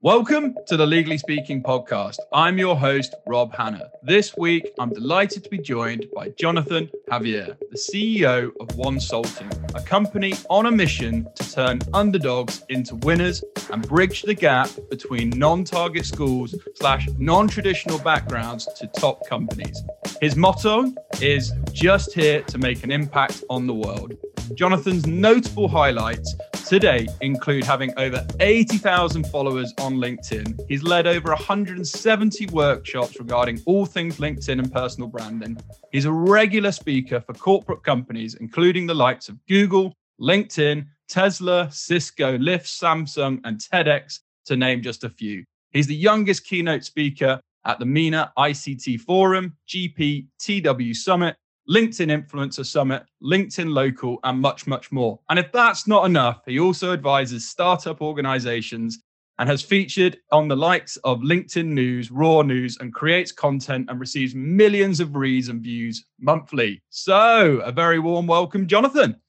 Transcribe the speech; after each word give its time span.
Welcome 0.00 0.54
to 0.68 0.76
the 0.76 0.86
Legally 0.86 1.18
Speaking 1.18 1.60
podcast. 1.60 2.18
I'm 2.32 2.56
your 2.56 2.76
host, 2.76 3.16
Rob 3.26 3.52
Hanna. 3.52 3.90
This 4.04 4.36
week, 4.36 4.70
I'm 4.78 4.90
delighted 4.90 5.42
to 5.42 5.50
be 5.50 5.58
joined 5.58 6.06
by 6.14 6.28
Jonathan 6.38 6.88
Javier, 7.10 7.58
the 7.58 7.76
CEO 7.76 8.52
of 8.60 8.68
Wonsulting, 8.76 9.50
a 9.74 9.82
company 9.82 10.34
on 10.50 10.66
a 10.66 10.70
mission 10.70 11.26
to 11.34 11.52
turn 11.52 11.80
underdogs 11.92 12.64
into 12.68 12.94
winners 12.94 13.42
and 13.72 13.88
bridge 13.88 14.22
the 14.22 14.34
gap 14.34 14.70
between 14.88 15.30
non-target 15.30 16.06
schools 16.06 16.54
slash 16.76 17.08
non-traditional 17.18 17.98
backgrounds 17.98 18.68
to 18.76 18.86
top 18.86 19.28
companies. 19.28 19.82
His 20.20 20.36
motto 20.36 20.92
is 21.20 21.52
just 21.72 22.14
here 22.14 22.42
to 22.42 22.56
make 22.56 22.84
an 22.84 22.92
impact 22.92 23.42
on 23.50 23.66
the 23.66 23.74
world. 23.74 24.12
Jonathan's 24.54 25.08
notable 25.08 25.66
highlights 25.66 26.36
today 26.68 27.08
include 27.22 27.64
having 27.64 27.90
over 27.96 28.26
80,000 28.40 29.26
followers 29.28 29.72
on 29.80 29.94
LinkedIn. 29.94 30.60
He's 30.68 30.82
led 30.82 31.06
over 31.06 31.28
170 31.28 32.46
workshops 32.48 33.18
regarding 33.18 33.62
all 33.64 33.86
things 33.86 34.18
LinkedIn 34.18 34.58
and 34.58 34.70
personal 34.70 35.08
branding. 35.08 35.56
He's 35.92 36.04
a 36.04 36.12
regular 36.12 36.70
speaker 36.70 37.22
for 37.22 37.32
corporate 37.32 37.82
companies, 37.82 38.34
including 38.34 38.86
the 38.86 38.94
likes 38.94 39.30
of 39.30 39.38
Google, 39.46 39.94
LinkedIn, 40.20 40.86
Tesla, 41.08 41.70
Cisco, 41.72 42.36
Lyft, 42.36 42.66
Samsung, 42.66 43.40
and 43.44 43.58
TEDx, 43.58 44.20
to 44.44 44.54
name 44.54 44.82
just 44.82 45.04
a 45.04 45.08
few. 45.08 45.44
He's 45.70 45.86
the 45.86 45.96
youngest 45.96 46.44
keynote 46.44 46.84
speaker 46.84 47.40
at 47.64 47.78
the 47.78 47.86
MENA 47.86 48.30
ICT 48.36 49.00
Forum, 49.00 49.56
GP, 49.66 50.26
TW 50.38 50.92
Summit, 50.92 51.34
LinkedIn 51.68 52.10
Influencer 52.10 52.64
Summit, 52.64 53.04
LinkedIn 53.22 53.72
Local, 53.72 54.18
and 54.24 54.40
much, 54.40 54.66
much 54.66 54.90
more. 54.90 55.20
And 55.28 55.38
if 55.38 55.52
that's 55.52 55.86
not 55.86 56.06
enough, 56.06 56.40
he 56.46 56.58
also 56.58 56.92
advises 56.92 57.48
startup 57.48 58.00
organizations 58.00 59.00
and 59.38 59.48
has 59.48 59.62
featured 59.62 60.18
on 60.32 60.48
the 60.48 60.56
likes 60.56 60.96
of 60.98 61.20
LinkedIn 61.20 61.66
News, 61.66 62.10
Raw 62.10 62.42
News, 62.42 62.78
and 62.80 62.92
creates 62.92 63.32
content 63.32 63.88
and 63.88 64.00
receives 64.00 64.34
millions 64.34 64.98
of 64.98 65.14
reads 65.14 65.48
and 65.48 65.60
views 65.60 66.04
monthly. 66.18 66.82
So, 66.88 67.60
a 67.64 67.70
very 67.70 67.98
warm 67.98 68.26
welcome, 68.26 68.66
Jonathan. 68.66 69.20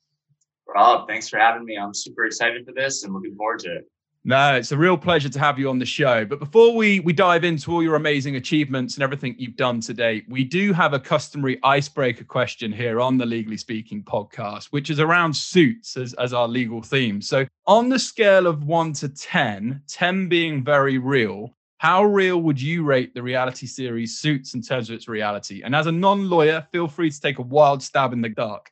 Rob, 0.68 1.08
thanks 1.08 1.30
for 1.30 1.38
having 1.38 1.66
me. 1.66 1.78
I'm 1.78 1.94
super 1.94 2.26
excited 2.26 2.66
for 2.66 2.72
this 2.72 3.04
and 3.04 3.14
looking 3.14 3.36
forward 3.36 3.60
to 3.60 3.76
it. 3.78 3.86
No, 4.26 4.56
it's 4.56 4.74
a 4.74 4.78
real 4.78 4.98
pleasure 4.98 5.30
to 5.30 5.40
have 5.40 5.58
you 5.58 5.70
on 5.70 5.80
the 5.80 5.86
show. 5.86 6.26
But 6.26 6.40
before 6.40 6.76
we 6.76 7.00
we 7.00 7.14
dive 7.14 7.46
into 7.46 7.72
all 7.72 7.82
your 7.82 7.96
amazing 7.96 8.36
achievements 8.36 8.96
and 8.96 9.04
everything 9.04 9.34
you've 9.38 9.56
done 9.56 9.80
today, 9.80 10.24
we 10.28 10.44
do 10.44 10.74
have 10.74 10.94
a 10.94 11.00
customary 11.00 11.58
icebreaker 11.64 12.26
question 12.26 12.74
here 12.74 13.00
on 13.00 13.18
the 13.18 13.26
Legally 13.26 13.56
Speaking 13.56 14.04
podcast, 14.04 14.66
which 14.72 14.90
is 14.90 15.00
around 15.00 15.34
suits 15.34 15.96
as, 15.96 16.14
as 16.16 16.34
our 16.34 16.50
legal 16.50 16.82
theme. 16.82 17.22
So, 17.22 17.46
on 17.66 17.88
the 17.88 17.98
scale 17.98 18.46
of 18.46 18.66
one 18.66 18.92
to 18.94 19.08
10, 19.08 19.84
10 19.88 20.28
being 20.28 20.66
very 20.66 20.98
real, 20.98 21.56
how 21.78 22.04
real 22.04 22.42
would 22.42 22.62
you 22.62 22.84
rate 22.84 23.14
the 23.14 23.24
reality 23.24 23.68
series 23.68 24.20
Suits 24.20 24.54
in 24.54 24.62
terms 24.62 24.90
of 24.90 24.96
its 24.96 25.08
reality? 25.08 25.62
And 25.64 25.74
as 25.74 25.88
a 25.88 25.94
non 25.94 26.30
lawyer, 26.30 26.68
feel 26.74 26.90
free 26.90 27.10
to 27.10 27.22
take 27.22 27.40
a 27.40 27.44
wild 27.44 27.82
stab 27.82 28.12
in 28.12 28.20
the 28.20 28.28
dark. 28.28 28.70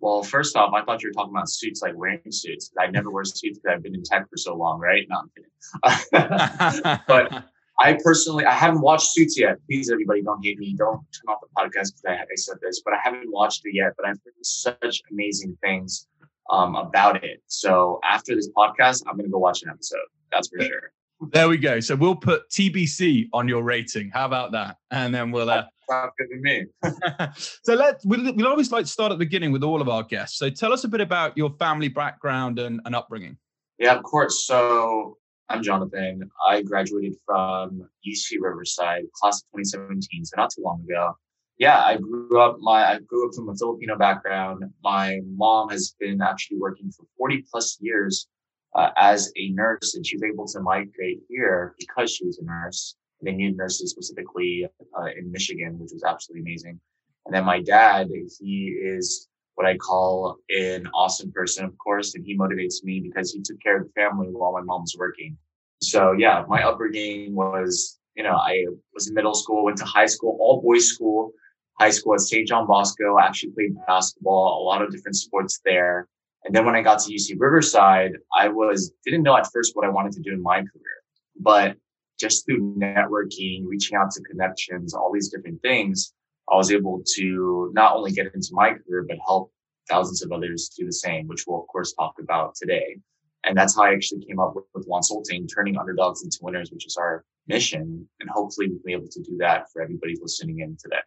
Well, 0.00 0.22
first 0.22 0.56
off, 0.56 0.72
I 0.74 0.82
thought 0.82 1.02
you 1.02 1.10
were 1.10 1.12
talking 1.12 1.34
about 1.34 1.48
suits, 1.48 1.82
like 1.82 1.94
wearing 1.96 2.20
suits. 2.30 2.70
I 2.78 2.86
never 2.86 3.10
wear 3.10 3.24
suits 3.24 3.58
because 3.58 3.76
I've 3.76 3.82
been 3.82 3.94
in 3.94 4.02
tech 4.02 4.28
for 4.30 4.36
so 4.36 4.54
long, 4.54 4.80
right? 4.80 5.06
No, 5.08 5.18
I'm 5.18 5.30
kidding. 5.34 7.00
but 7.06 7.44
I 7.80 7.98
personally, 8.02 8.44
I 8.44 8.52
haven't 8.52 8.80
watched 8.80 9.12
Suits 9.12 9.38
yet. 9.38 9.58
Please, 9.66 9.90
everybody, 9.90 10.22
don't 10.22 10.44
hate 10.44 10.58
me. 10.58 10.74
Don't 10.76 11.00
turn 11.12 11.34
off 11.34 11.40
the 11.40 11.48
podcast 11.56 11.92
because 11.92 12.02
I, 12.06 12.12
I, 12.12 12.36
said 12.36 12.56
this, 12.62 12.82
but 12.84 12.94
I 12.94 12.98
haven't 13.02 13.30
watched 13.32 13.62
it 13.64 13.74
yet. 13.74 13.92
But 13.96 14.06
I've 14.06 14.18
heard 14.24 14.34
such 14.42 15.02
amazing 15.10 15.58
things 15.62 16.06
um, 16.50 16.76
about 16.76 17.24
it. 17.24 17.42
So 17.48 17.98
after 18.04 18.34
this 18.34 18.48
podcast, 18.56 19.02
I'm 19.08 19.16
going 19.16 19.26
to 19.26 19.32
go 19.32 19.38
watch 19.38 19.62
an 19.62 19.70
episode. 19.70 19.98
That's 20.30 20.48
for 20.48 20.62
sure. 20.62 20.92
There 21.32 21.48
we 21.48 21.56
go. 21.56 21.80
So 21.80 21.96
we'll 21.96 22.16
put 22.16 22.48
TBC 22.50 23.28
on 23.32 23.48
your 23.48 23.62
rating. 23.62 24.10
How 24.10 24.26
about 24.26 24.52
that? 24.52 24.76
And 24.90 25.14
then 25.14 25.30
we'll 25.30 25.50
uh, 25.50 25.64
sounds 25.88 26.12
good 26.18 26.28
to 26.28 26.36
me. 26.40 26.66
so 27.62 27.74
let's 27.74 28.04
we'll, 28.04 28.34
we'll 28.34 28.46
always 28.46 28.70
like 28.72 28.84
to 28.84 28.90
start 28.90 29.12
at 29.12 29.18
the 29.18 29.24
beginning 29.24 29.52
with 29.52 29.62
all 29.62 29.80
of 29.80 29.88
our 29.88 30.02
guests. 30.02 30.38
So 30.38 30.50
tell 30.50 30.72
us 30.72 30.84
a 30.84 30.88
bit 30.88 31.00
about 31.00 31.36
your 31.36 31.50
family 31.58 31.88
background 31.88 32.58
and, 32.58 32.80
and 32.84 32.94
upbringing. 32.94 33.36
Yeah, 33.78 33.94
of 33.94 34.02
course. 34.02 34.46
So 34.46 35.18
I'm 35.48 35.62
Jonathan. 35.62 36.30
I 36.46 36.62
graduated 36.62 37.16
from 37.26 37.88
UC 38.06 38.38
Riverside, 38.40 39.04
class 39.14 39.42
of 39.42 39.60
2017, 39.60 40.24
so 40.24 40.34
not 40.36 40.50
too 40.50 40.62
long 40.62 40.84
ago. 40.88 41.16
Yeah, 41.58 41.80
I 41.80 41.98
grew 41.98 42.40
up. 42.40 42.58
My 42.60 42.84
I 42.84 42.98
grew 42.98 43.28
up 43.28 43.34
from 43.34 43.48
a 43.48 43.54
Filipino 43.54 43.96
background. 43.96 44.64
My 44.82 45.20
mom 45.26 45.68
has 45.68 45.94
been 46.00 46.20
actually 46.20 46.58
working 46.58 46.90
for 46.90 47.06
40 47.16 47.44
plus 47.50 47.78
years 47.80 48.26
uh, 48.74 48.90
as 48.96 49.30
a 49.36 49.50
nurse, 49.50 49.94
and 49.94 50.04
she 50.04 50.16
was 50.16 50.24
able 50.24 50.46
to 50.48 50.60
migrate 50.60 51.20
here 51.28 51.74
because 51.78 52.12
she 52.12 52.24
was 52.24 52.38
a 52.38 52.44
nurse. 52.44 52.96
They 53.24 53.32
nurses 53.32 53.90
specifically 53.90 54.66
uh, 54.98 55.06
in 55.18 55.30
Michigan, 55.30 55.78
which 55.78 55.90
was 55.92 56.04
absolutely 56.04 56.42
amazing. 56.42 56.80
And 57.26 57.34
then 57.34 57.44
my 57.44 57.60
dad, 57.60 58.08
he 58.40 58.76
is 58.80 59.28
what 59.54 59.66
I 59.66 59.76
call 59.76 60.36
an 60.50 60.86
awesome 60.94 61.32
person, 61.32 61.64
of 61.64 61.76
course, 61.78 62.14
and 62.14 62.24
he 62.24 62.36
motivates 62.36 62.82
me 62.82 63.00
because 63.00 63.32
he 63.32 63.40
took 63.40 63.60
care 63.60 63.80
of 63.80 63.86
the 63.86 63.92
family 63.92 64.28
while 64.28 64.52
my 64.52 64.60
mom 64.60 64.82
was 64.82 64.96
working. 64.98 65.36
So 65.80 66.12
yeah, 66.12 66.44
my 66.48 66.62
upbringing 66.62 67.34
was, 67.34 67.98
you 68.16 68.22
know, 68.22 68.34
I 68.34 68.66
was 68.92 69.08
in 69.08 69.14
middle 69.14 69.34
school, 69.34 69.64
went 69.64 69.78
to 69.78 69.84
high 69.84 70.06
school, 70.06 70.36
all 70.40 70.60
boys 70.60 70.88
school, 70.88 71.32
high 71.78 71.90
school 71.90 72.14
at 72.14 72.20
St. 72.20 72.46
John 72.46 72.66
Bosco. 72.66 73.16
I 73.16 73.26
actually 73.26 73.50
played 73.50 73.74
basketball, 73.86 74.62
a 74.62 74.64
lot 74.64 74.82
of 74.82 74.90
different 74.90 75.16
sports 75.16 75.60
there. 75.64 76.08
And 76.44 76.54
then 76.54 76.66
when 76.66 76.74
I 76.74 76.82
got 76.82 77.00
to 77.00 77.12
UC 77.12 77.36
Riverside, 77.38 78.12
I 78.36 78.48
was 78.48 78.92
didn't 79.04 79.22
know 79.22 79.36
at 79.36 79.48
first 79.52 79.74
what 79.74 79.86
I 79.86 79.88
wanted 79.88 80.12
to 80.12 80.20
do 80.20 80.32
in 80.32 80.42
my 80.42 80.58
career, 80.58 80.98
but 81.40 81.76
just 82.24 82.46
through 82.46 82.74
networking, 82.76 83.64
reaching 83.66 83.96
out 83.96 84.10
to 84.12 84.22
connections, 84.22 84.94
all 84.94 85.12
these 85.12 85.28
different 85.28 85.60
things, 85.60 86.14
I 86.50 86.56
was 86.56 86.72
able 86.72 87.02
to 87.16 87.70
not 87.74 87.94
only 87.96 88.12
get 88.12 88.32
into 88.34 88.48
my 88.52 88.70
career, 88.72 89.04
but 89.06 89.18
help 89.26 89.52
thousands 89.90 90.22
of 90.22 90.32
others 90.32 90.70
do 90.78 90.86
the 90.86 90.92
same, 90.92 91.26
which 91.26 91.44
we'll 91.46 91.60
of 91.60 91.66
course 91.66 91.92
talk 91.92 92.14
about 92.18 92.54
today. 92.54 92.96
And 93.44 93.54
that's 93.54 93.76
how 93.76 93.84
I 93.84 93.92
actually 93.92 94.24
came 94.24 94.40
up 94.40 94.54
with, 94.54 94.64
with 94.74 94.88
Wonsulting, 94.88 95.46
turning 95.54 95.76
underdogs 95.76 96.24
into 96.24 96.38
winners, 96.40 96.70
which 96.72 96.86
is 96.86 96.96
our 96.96 97.24
mission. 97.46 98.08
And 98.20 98.30
hopefully 98.30 98.68
we'll 98.70 98.80
be 98.86 98.94
able 98.94 99.10
to 99.10 99.22
do 99.22 99.36
that 99.40 99.70
for 99.70 99.82
everybody 99.82 100.16
listening 100.22 100.60
in 100.60 100.78
today. 100.82 101.02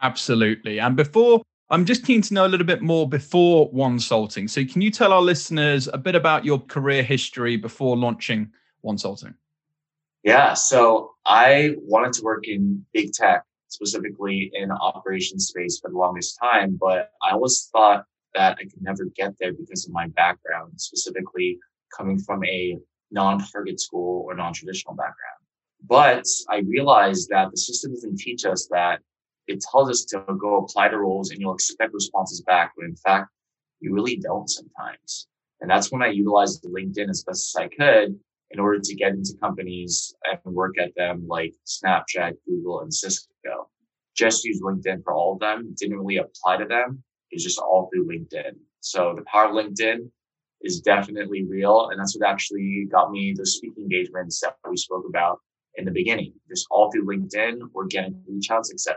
Absolutely. 0.00 0.80
And 0.80 0.96
before 0.96 1.42
I'm 1.68 1.84
just 1.84 2.06
keen 2.06 2.22
to 2.22 2.34
know 2.34 2.46
a 2.46 2.48
little 2.48 2.66
bit 2.66 2.80
more 2.80 3.06
before 3.06 3.70
Wonsulting. 3.72 4.48
So 4.48 4.64
can 4.64 4.80
you 4.80 4.90
tell 4.90 5.12
our 5.12 5.20
listeners 5.20 5.86
a 5.92 5.98
bit 5.98 6.14
about 6.14 6.46
your 6.46 6.58
career 6.58 7.02
history 7.02 7.56
before 7.56 7.96
launching 7.96 8.50
Wonsulting? 8.82 9.34
Yeah. 10.22 10.54
So 10.54 11.12
I 11.24 11.74
wanted 11.78 12.12
to 12.14 12.22
work 12.22 12.46
in 12.46 12.84
big 12.92 13.12
tech, 13.12 13.44
specifically 13.68 14.50
in 14.54 14.70
operations 14.70 15.46
space 15.46 15.78
for 15.80 15.90
the 15.90 15.96
longest 15.96 16.38
time, 16.38 16.76
but 16.78 17.10
I 17.22 17.32
always 17.32 17.68
thought 17.72 18.04
that 18.34 18.58
I 18.60 18.64
could 18.64 18.82
never 18.82 19.06
get 19.16 19.34
there 19.40 19.52
because 19.52 19.86
of 19.86 19.92
my 19.92 20.08
background, 20.08 20.72
specifically 20.76 21.58
coming 21.96 22.18
from 22.18 22.44
a 22.44 22.76
non-target 23.10 23.80
school 23.80 24.24
or 24.26 24.34
non-traditional 24.34 24.94
background. 24.94 25.40
But 25.86 26.26
I 26.48 26.58
realized 26.58 27.30
that 27.30 27.50
the 27.50 27.56
system 27.56 27.94
doesn't 27.94 28.18
teach 28.18 28.44
us 28.44 28.68
that. 28.70 29.00
It 29.46 29.64
tells 29.72 29.88
us 29.88 30.04
to 30.10 30.22
go 30.38 30.58
apply 30.58 30.90
the 30.90 30.98
roles 30.98 31.30
and 31.30 31.40
you'll 31.40 31.54
expect 31.54 31.94
responses 31.94 32.42
back, 32.42 32.72
but 32.76 32.84
in 32.84 32.94
fact, 32.94 33.30
you 33.80 33.92
really 33.94 34.16
don't 34.16 34.48
sometimes. 34.48 35.26
And 35.60 35.70
that's 35.70 35.90
when 35.90 36.02
I 36.02 36.08
utilized 36.08 36.62
LinkedIn 36.62 37.08
as 37.08 37.24
best 37.24 37.56
as 37.56 37.62
I 37.62 37.68
could 37.68 38.20
in 38.50 38.60
order 38.60 38.80
to 38.80 38.94
get 38.94 39.12
into 39.12 39.32
companies 39.40 40.14
and 40.24 40.54
work 40.54 40.78
at 40.78 40.94
them 40.96 41.26
like 41.28 41.54
Snapchat, 41.66 42.34
Google, 42.46 42.80
and 42.80 42.92
Cisco. 42.92 43.70
Just 44.16 44.44
use 44.44 44.60
LinkedIn 44.60 45.04
for 45.04 45.14
all 45.14 45.34
of 45.34 45.40
them. 45.40 45.74
Didn't 45.78 45.98
really 45.98 46.16
apply 46.16 46.56
to 46.56 46.64
them. 46.64 47.02
It's 47.30 47.44
just 47.44 47.58
all 47.58 47.88
through 47.92 48.08
LinkedIn. 48.08 48.52
So 48.80 49.14
the 49.16 49.22
power 49.22 49.46
of 49.46 49.52
LinkedIn 49.52 50.10
is 50.62 50.80
definitely 50.80 51.44
real. 51.44 51.90
And 51.90 52.00
that's 52.00 52.16
what 52.16 52.28
actually 52.28 52.86
got 52.90 53.10
me 53.10 53.34
the 53.36 53.46
speaking 53.46 53.84
engagements 53.84 54.40
that 54.40 54.56
we 54.68 54.76
spoke 54.76 55.04
about 55.08 55.38
in 55.76 55.84
the 55.84 55.92
beginning. 55.92 56.32
Just 56.48 56.66
all 56.70 56.90
through 56.90 57.06
LinkedIn, 57.06 57.60
getting 57.88 58.20
reach 58.28 58.50
outs, 58.50 58.72
etc. 58.72 58.96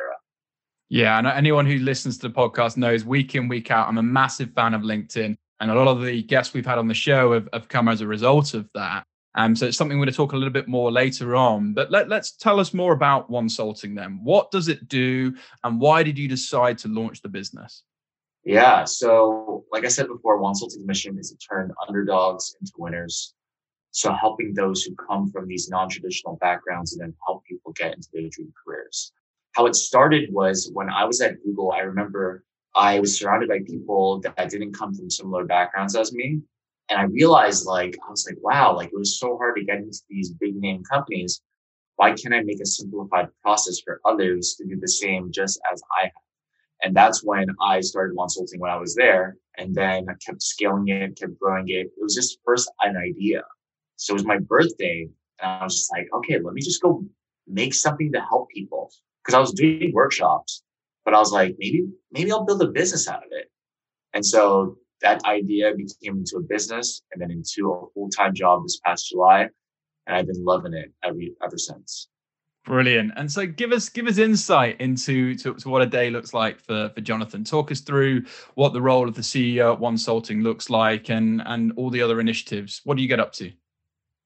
Yeah, 0.89 1.17
and 1.17 1.27
anyone 1.27 1.65
who 1.65 1.79
listens 1.79 2.17
to 2.19 2.27
the 2.27 2.33
podcast 2.33 2.77
knows 2.77 3.05
week 3.05 3.35
in, 3.35 3.47
week 3.47 3.71
out, 3.71 3.87
I'm 3.87 3.97
a 3.97 4.03
massive 4.03 4.51
fan 4.53 4.73
of 4.73 4.81
LinkedIn. 4.81 5.35
And 5.59 5.71
a 5.71 5.75
lot 5.75 5.87
of 5.87 6.03
the 6.03 6.23
guests 6.23 6.53
we've 6.53 6.65
had 6.65 6.77
on 6.77 6.87
the 6.87 6.93
show 6.93 7.33
have, 7.33 7.47
have 7.53 7.69
come 7.69 7.87
as 7.87 8.01
a 8.01 8.07
result 8.07 8.53
of 8.53 8.67
that. 8.73 9.05
Um, 9.35 9.55
so 9.55 9.65
it's 9.65 9.77
something 9.77 9.97
we're 9.97 10.05
going 10.05 10.13
to 10.13 10.17
talk 10.17 10.33
a 10.33 10.37
little 10.37 10.53
bit 10.53 10.67
more 10.67 10.91
later 10.91 11.35
on. 11.35 11.73
But 11.73 11.89
let, 11.91 12.07
let's 12.07 12.31
tell 12.31 12.59
us 12.59 12.73
more 12.73 12.93
about 12.93 13.31
Wonsulting 13.31 13.95
then. 13.95 14.19
What 14.23 14.51
does 14.51 14.67
it 14.67 14.87
do, 14.87 15.35
and 15.63 15.79
why 15.79 16.03
did 16.03 16.17
you 16.17 16.27
decide 16.27 16.77
to 16.79 16.87
launch 16.87 17.21
the 17.21 17.29
business? 17.29 17.83
Yeah, 18.45 18.83
so 18.83 19.63
like 19.71 19.85
I 19.85 19.87
said 19.87 20.07
before, 20.07 20.39
Wonsulting's 20.39 20.85
mission 20.85 21.17
is 21.17 21.31
to 21.31 21.37
turn 21.37 21.71
underdogs 21.87 22.55
into 22.59 22.73
winners. 22.77 23.33
So 23.91 24.11
helping 24.11 24.53
those 24.53 24.83
who 24.83 24.95
come 24.95 25.31
from 25.31 25.47
these 25.47 25.69
non-traditional 25.69 26.37
backgrounds 26.37 26.93
and 26.93 27.01
then 27.01 27.13
help 27.25 27.43
people 27.45 27.71
get 27.73 27.93
into 27.93 28.09
their 28.11 28.27
dream 28.29 28.51
careers. 28.65 29.13
How 29.53 29.67
it 29.67 29.75
started 29.75 30.33
was 30.33 30.69
when 30.73 30.89
I 30.89 31.05
was 31.05 31.21
at 31.21 31.41
Google. 31.43 31.71
I 31.71 31.81
remember 31.81 32.43
I 32.75 32.99
was 32.99 33.19
surrounded 33.19 33.49
by 33.49 33.59
people 33.59 34.19
that 34.21 34.49
didn't 34.49 34.73
come 34.73 34.95
from 34.95 35.09
similar 35.09 35.45
backgrounds 35.45 35.95
as 35.95 36.11
me, 36.11 36.41
And 36.89 36.99
I 36.99 37.03
realized 37.03 37.65
like, 37.65 37.97
I 38.05 38.09
was 38.09 38.27
like, 38.29 38.37
wow, 38.41 38.75
like 38.75 38.89
it 38.89 38.97
was 38.97 39.19
so 39.19 39.37
hard 39.37 39.55
to 39.55 39.63
get 39.63 39.77
into 39.77 39.99
these 40.09 40.31
big 40.31 40.55
name 40.55 40.83
companies. 40.83 41.41
Why 41.95 42.13
can't 42.13 42.33
I 42.33 42.41
make 42.41 42.61
a 42.61 42.65
simplified 42.65 43.29
process 43.41 43.79
for 43.79 44.01
others 44.05 44.55
to 44.55 44.65
do 44.65 44.79
the 44.79 44.87
same 44.87 45.31
just 45.31 45.59
as 45.71 45.81
I 45.97 46.03
have? 46.03 46.11
And 46.83 46.95
that's 46.95 47.23
when 47.23 47.47
I 47.61 47.79
started 47.79 48.15
consulting 48.17 48.59
when 48.59 48.71
I 48.71 48.77
was 48.77 48.93
there. 48.95 49.37
And 49.57 49.73
then 49.73 50.07
I 50.09 50.13
kept 50.25 50.41
scaling 50.41 50.89
it, 50.89 51.17
kept 51.17 51.39
growing 51.39 51.69
it. 51.69 51.87
It 51.87 52.01
was 52.01 52.15
just 52.15 52.39
first 52.45 52.69
an 52.81 52.97
idea. 52.97 53.43
So 53.95 54.13
it 54.13 54.15
was 54.15 54.25
my 54.25 54.39
birthday. 54.39 55.07
And 55.41 55.51
I 55.51 55.63
was 55.63 55.77
just 55.77 55.91
like, 55.91 56.09
okay, 56.13 56.39
let 56.39 56.53
me 56.53 56.61
just 56.61 56.81
go 56.81 57.05
make 57.47 57.73
something 57.73 58.11
to 58.11 58.21
help 58.21 58.49
people. 58.49 58.91
Cause 59.25 59.35
I 59.35 59.39
was 59.39 59.53
doing 59.53 59.93
workshops, 59.93 60.63
but 61.05 61.13
I 61.13 61.19
was 61.19 61.31
like, 61.31 61.55
maybe, 61.57 61.87
maybe 62.11 62.31
I'll 62.31 62.43
build 62.43 62.61
a 62.61 62.67
business 62.67 63.07
out 63.07 63.23
of 63.23 63.29
it. 63.31 63.49
And 64.13 64.25
so 64.25 64.77
that 65.03 65.23
idea 65.25 65.73
became 65.75 66.17
into 66.17 66.37
a 66.37 66.41
business 66.41 67.03
and 67.11 67.21
then 67.21 67.29
into 67.29 67.71
a 67.71 67.93
full-time 67.93 68.33
job 68.33 68.63
this 68.63 68.79
past 68.83 69.09
July. 69.09 69.47
And 70.07 70.17
I've 70.17 70.27
been 70.27 70.43
loving 70.43 70.73
it 70.73 70.91
every, 71.03 71.33
ever 71.43 71.57
since. 71.57 72.09
Brilliant. 72.65 73.11
And 73.17 73.29
so 73.29 73.45
give 73.45 73.73
us 73.73 73.89
give 73.89 74.07
us 74.07 74.17
insight 74.17 74.79
into 74.79 75.35
to, 75.35 75.53
to, 75.55 75.69
what 75.69 75.81
a 75.81 75.85
day 75.85 76.09
looks 76.09 76.33
like 76.33 76.61
for, 76.61 76.89
for 76.95 77.01
Jonathan. 77.01 77.43
Talk 77.43 77.71
us 77.71 77.81
through 77.81 78.23
what 78.55 78.71
the 78.71 78.81
role 78.81 79.07
of 79.07 79.15
the 79.15 79.21
CEO 79.21 79.73
at 79.73 79.79
Wonsulting 79.81 80.43
looks 80.43 80.69
like 80.69 81.09
and 81.09 81.41
and 81.45 81.73
all 81.75 81.89
the 81.89 82.01
other 82.01 82.21
initiatives. 82.21 82.79
What 82.85 82.95
do 82.95 83.03
you 83.03 83.09
get 83.09 83.19
up 83.19 83.33
to? 83.33 83.51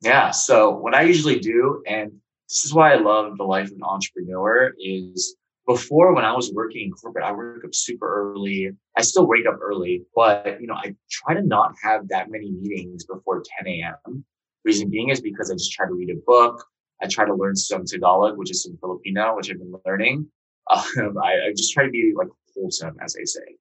Yeah. 0.01 0.29
So 0.29 0.69
what 0.69 0.93
I 0.93 1.01
usually 1.01 1.39
do, 1.39 1.83
and 1.87 2.11
this 2.47 2.63
is 2.63 2.73
why 2.75 2.93
I 2.93 2.97
love 2.97 3.37
the 3.37 3.43
life 3.43 3.67
of 3.67 3.73
an 3.73 3.83
entrepreneur, 3.83 4.71
is 4.79 5.35
before 5.67 6.15
when 6.15 6.25
I 6.25 6.33
was 6.33 6.51
working 6.53 6.85
in 6.85 6.91
corporate, 6.91 7.25
I 7.25 7.31
work 7.33 7.63
up 7.63 7.75
super 7.75 8.31
early. 8.31 8.71
I 8.95 9.01
still 9.01 9.27
wake 9.27 9.45
up 9.45 9.59
early, 9.61 10.03
but 10.15 10.59
you 10.59 10.67
know, 10.67 10.75
I 10.75 10.95
try 11.11 11.35
to 11.35 11.41
not 11.41 11.75
have 11.83 12.07
that 12.07 12.31
many 12.31 12.51
meetings 12.51 13.05
before 13.05 13.43
10 13.59 13.67
a.m. 13.67 14.25
Reason 14.63 14.89
being 14.89 15.09
is 15.09 15.21
because 15.21 15.51
I 15.51 15.55
just 15.55 15.71
try 15.73 15.85
to 15.85 15.93
read 15.93 16.09
a 16.09 16.19
book 16.25 16.65
I 17.01 17.07
try 17.07 17.25
to 17.25 17.33
learn 17.33 17.55
some 17.55 17.85
Tagalog, 17.85 18.37
which 18.37 18.51
is 18.51 18.63
some 18.63 18.77
Filipino, 18.79 19.35
which 19.35 19.49
I've 19.51 19.59
been 19.59 19.73
learning. 19.85 20.27
Um, 20.69 21.17
I, 21.23 21.47
I, 21.47 21.53
just 21.55 21.71
try 21.71 21.85
to 21.85 21.89
be 21.89 22.11
like 22.13 22.27
wholesome, 22.53 22.97
as 23.01 23.13
they 23.13 23.23
say. 23.23 23.55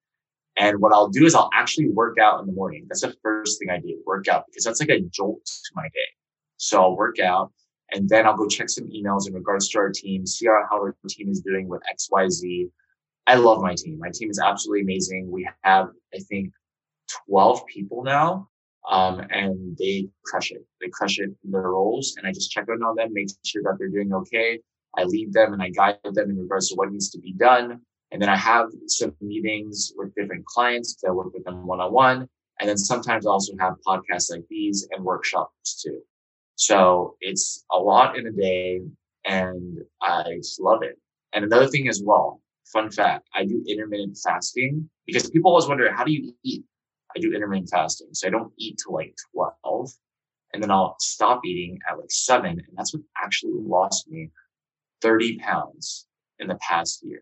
And 0.56 0.80
what 0.80 0.92
I'll 0.92 1.06
do 1.06 1.24
is 1.24 1.36
I'll 1.36 1.50
actually 1.54 1.88
work 1.88 2.18
out 2.18 2.40
in 2.40 2.48
the 2.48 2.52
morning. 2.52 2.84
That's 2.88 3.02
the 3.02 3.14
first 3.22 3.60
thing 3.60 3.70
I 3.70 3.78
do, 3.78 4.02
work 4.04 4.26
out, 4.26 4.46
because 4.48 4.64
that's 4.64 4.80
like 4.80 4.88
a 4.88 4.98
jolt 5.02 5.44
to 5.44 5.70
my 5.76 5.84
day. 5.84 6.08
So 6.56 6.82
I'll 6.82 6.96
work 6.96 7.20
out 7.20 7.52
and 7.92 8.08
then 8.08 8.26
I'll 8.26 8.36
go 8.36 8.46
check 8.46 8.68
some 8.68 8.88
emails 8.88 9.28
in 9.28 9.34
regards 9.34 9.68
to 9.70 9.78
our 9.78 9.90
team, 9.90 10.26
see 10.26 10.46
how 10.46 10.66
our 10.72 10.96
team 11.08 11.28
is 11.30 11.40
doing 11.40 11.68
with 11.68 11.82
XYZ. 11.92 12.70
I 13.26 13.34
love 13.34 13.60
my 13.60 13.74
team. 13.74 13.98
My 13.98 14.10
team 14.12 14.30
is 14.30 14.40
absolutely 14.40 14.82
amazing. 14.82 15.30
We 15.30 15.48
have, 15.62 15.90
I 16.14 16.18
think, 16.18 16.52
12 17.28 17.66
people 17.66 18.02
now 18.02 18.48
um, 18.88 19.20
and 19.30 19.76
they 19.76 20.08
crush 20.24 20.50
it. 20.50 20.64
They 20.80 20.88
crush 20.88 21.18
it 21.18 21.30
in 21.44 21.50
their 21.50 21.62
roles, 21.62 22.14
and 22.16 22.26
I 22.26 22.32
just 22.32 22.50
check 22.50 22.66
in 22.68 22.82
on 22.82 22.96
them, 22.96 23.12
make 23.12 23.28
sure 23.44 23.62
that 23.64 23.76
they're 23.78 23.88
doing 23.88 24.12
okay. 24.12 24.60
I 24.96 25.04
lead 25.04 25.32
them 25.32 25.52
and 25.52 25.62
I 25.62 25.70
guide 25.70 25.98
them 26.04 26.30
in 26.30 26.38
regards 26.38 26.68
to 26.68 26.74
what 26.76 26.90
needs 26.90 27.10
to 27.10 27.18
be 27.18 27.32
done. 27.32 27.80
And 28.12 28.22
then 28.22 28.28
I 28.28 28.36
have 28.36 28.68
some 28.86 29.14
meetings 29.20 29.92
with 29.96 30.14
different 30.14 30.46
clients 30.46 30.94
to 30.96 31.12
work 31.12 31.34
with 31.34 31.44
them 31.44 31.66
one 31.66 31.80
on 31.80 31.92
one. 31.92 32.28
And 32.60 32.68
then 32.68 32.78
sometimes 32.78 33.26
I 33.26 33.30
also 33.30 33.52
have 33.60 33.74
podcasts 33.86 34.30
like 34.30 34.44
these 34.48 34.88
and 34.92 35.04
workshops 35.04 35.82
too. 35.82 36.00
So 36.56 37.16
it's 37.20 37.64
a 37.70 37.78
lot 37.78 38.18
in 38.18 38.26
a 38.26 38.32
day 38.32 38.80
and 39.24 39.78
I 40.02 40.36
just 40.36 40.60
love 40.60 40.82
it. 40.82 40.98
And 41.32 41.44
another 41.44 41.68
thing 41.68 41.88
as 41.88 42.02
well, 42.04 42.40
fun 42.64 42.90
fact, 42.90 43.28
I 43.34 43.44
do 43.44 43.62
intermittent 43.68 44.18
fasting 44.22 44.88
because 45.06 45.30
people 45.30 45.50
always 45.50 45.68
wonder, 45.68 45.92
how 45.92 46.04
do 46.04 46.12
you 46.12 46.34
eat? 46.42 46.64
I 47.14 47.20
do 47.20 47.32
intermittent 47.32 47.70
fasting. 47.70 48.08
So 48.12 48.26
I 48.26 48.30
don't 48.30 48.52
eat 48.56 48.80
till 48.82 48.94
like 48.94 49.14
12 49.34 49.90
and 50.54 50.62
then 50.62 50.70
I'll 50.70 50.96
stop 50.98 51.42
eating 51.44 51.78
at 51.88 51.98
like 51.98 52.10
seven. 52.10 52.52
And 52.52 52.76
that's 52.76 52.94
what 52.94 53.02
actually 53.22 53.52
lost 53.54 54.08
me 54.08 54.30
30 55.02 55.38
pounds 55.38 56.06
in 56.38 56.48
the 56.48 56.56
past 56.56 57.04
year. 57.04 57.20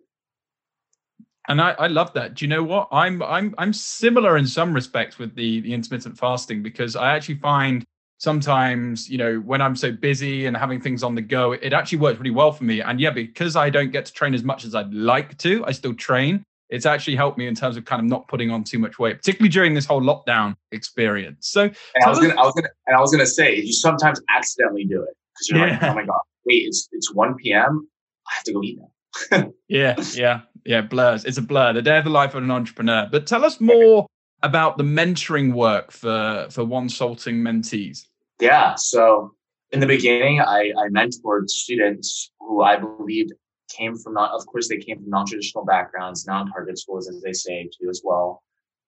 And 1.48 1.60
I, 1.60 1.72
I 1.72 1.86
love 1.88 2.12
that. 2.14 2.34
Do 2.34 2.44
you 2.44 2.48
know 2.48 2.62
what? 2.62 2.88
I'm 2.90 3.22
I'm 3.22 3.54
I'm 3.58 3.74
similar 3.74 4.38
in 4.38 4.46
some 4.46 4.72
respects 4.72 5.18
with 5.18 5.34
the 5.34 5.60
the 5.60 5.74
intermittent 5.74 6.16
fasting 6.16 6.62
because 6.62 6.96
I 6.96 7.14
actually 7.14 7.34
find 7.34 7.84
sometimes 8.24 9.08
you 9.08 9.18
know 9.18 9.36
when 9.50 9.60
i'm 9.62 9.76
so 9.76 9.92
busy 9.92 10.46
and 10.46 10.56
having 10.56 10.80
things 10.80 11.02
on 11.02 11.14
the 11.14 11.22
go 11.22 11.52
it 11.52 11.72
actually 11.72 11.98
works 11.98 12.18
really 12.18 12.30
well 12.30 12.50
for 12.50 12.64
me 12.64 12.80
and 12.80 13.00
yeah 13.00 13.10
because 13.10 13.54
i 13.54 13.70
don't 13.70 13.92
get 13.92 14.04
to 14.06 14.12
train 14.12 14.34
as 14.34 14.42
much 14.42 14.64
as 14.64 14.74
i'd 14.74 14.92
like 14.92 15.36
to 15.38 15.64
i 15.66 15.70
still 15.70 15.94
train 15.94 16.42
it's 16.70 16.86
actually 16.86 17.14
helped 17.14 17.38
me 17.38 17.46
in 17.46 17.54
terms 17.54 17.76
of 17.76 17.84
kind 17.84 18.00
of 18.00 18.06
not 18.06 18.26
putting 18.26 18.50
on 18.50 18.64
too 18.64 18.78
much 18.78 18.98
weight, 18.98 19.18
particularly 19.18 19.50
during 19.50 19.74
this 19.74 19.86
whole 19.86 20.00
lockdown 20.00 20.56
experience. 20.72 21.48
So 21.48 21.70
I 22.02 22.08
was, 22.08 22.18
gonna, 22.18 22.34
I 22.34 22.42
was 22.42 22.54
gonna, 22.54 22.68
and 22.86 22.96
I 22.96 23.00
was 23.00 23.12
gonna 23.12 23.26
say, 23.26 23.56
you 23.56 23.72
sometimes 23.72 24.20
accidentally 24.34 24.84
do 24.84 25.02
it 25.02 25.14
because 25.34 25.48
you're 25.48 25.58
yeah. 25.58 25.74
like, 25.74 25.82
oh 25.82 25.94
my 25.94 26.04
god, 26.04 26.20
wait, 26.46 26.64
it's 26.66 26.88
it's 26.92 27.14
1 27.14 27.36
p.m. 27.36 27.86
I 28.26 28.34
have 28.34 28.44
to 28.44 28.52
go 28.52 28.62
eat 28.62 28.78
now. 28.78 29.52
yeah, 29.68 29.94
yeah, 30.14 30.40
yeah. 30.64 30.80
Blurs. 30.80 31.24
It's 31.24 31.38
a 31.38 31.42
blur. 31.42 31.74
The 31.74 31.82
day 31.82 31.98
of 31.98 32.04
the 32.04 32.10
life 32.10 32.34
of 32.34 32.42
an 32.42 32.50
entrepreneur. 32.50 33.08
But 33.10 33.26
tell 33.26 33.44
us 33.44 33.60
more 33.60 34.06
about 34.42 34.76
the 34.76 34.84
mentoring 34.84 35.52
work 35.52 35.92
for 35.92 36.48
for 36.50 36.64
Wonsulting 36.64 37.36
mentees. 37.36 38.06
Yeah. 38.40 38.74
So 38.76 39.34
in 39.70 39.80
the 39.80 39.86
beginning, 39.86 40.40
I, 40.40 40.72
I 40.76 40.88
mentored 40.88 41.48
students 41.48 42.32
who 42.40 42.62
I 42.62 42.76
believed 42.76 43.32
came 43.68 43.96
from 43.96 44.14
not, 44.14 44.32
of 44.32 44.46
course, 44.46 44.68
they 44.68 44.78
came 44.78 44.98
from 44.98 45.10
non-traditional 45.10 45.64
backgrounds, 45.64 46.26
non-target 46.26 46.78
schools, 46.78 47.08
as 47.08 47.20
they 47.22 47.32
say 47.32 47.64
too, 47.64 47.88
as 47.88 48.02
well. 48.04 48.42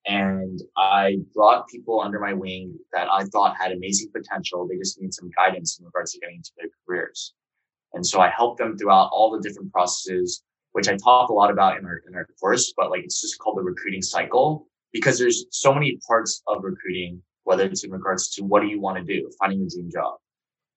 And 0.07 0.61
I 0.77 1.19
brought 1.35 1.67
people 1.67 2.01
under 2.01 2.21
my 2.21 2.33
wing 2.33 2.79
that 2.93 3.09
I 3.11 3.25
thought 3.25 3.57
had 3.57 3.73
amazing 3.73 4.11
potential. 4.15 4.69
They 4.69 4.77
just 4.77 5.01
need 5.01 5.13
some 5.13 5.31
guidance 5.37 5.79
in 5.79 5.85
regards 5.85 6.13
to 6.13 6.21
getting 6.21 6.37
into 6.37 6.53
their 6.57 6.69
careers. 6.87 7.35
And 7.93 8.07
so 8.07 8.21
I 8.21 8.31
helped 8.31 8.59
them 8.59 8.77
throughout 8.77 9.11
all 9.11 9.33
the 9.33 9.41
different 9.41 9.73
processes, 9.73 10.45
which 10.73 10.89
I 10.89 10.97
talk 10.97 11.31
a 11.31 11.33
lot 11.33 11.51
about 11.51 11.79
in 11.79 11.85
our, 11.85 12.03
in 12.07 12.15
our 12.15 12.29
course, 12.39 12.73
but 12.77 12.91
like 12.91 13.03
it's 13.03 13.21
just 13.21 13.39
called 13.39 13.59
the 13.59 13.63
recruiting 13.63 14.03
cycle 14.03 14.69
because 14.93 15.19
there's 15.19 15.47
so 15.51 15.75
many 15.75 15.99
parts 16.07 16.43
of 16.47 16.63
recruiting, 16.63 17.21
whether 17.47 17.63
it's 17.63 17.85
in 17.85 17.93
regards 17.93 18.29
to 18.35 18.43
what 18.43 18.61
do 18.61 18.67
you 18.67 18.81
want 18.81 18.99
to 18.99 19.05
do, 19.05 19.31
finding 19.39 19.63
a 19.63 19.69
dream 19.69 19.89
job, 19.89 20.17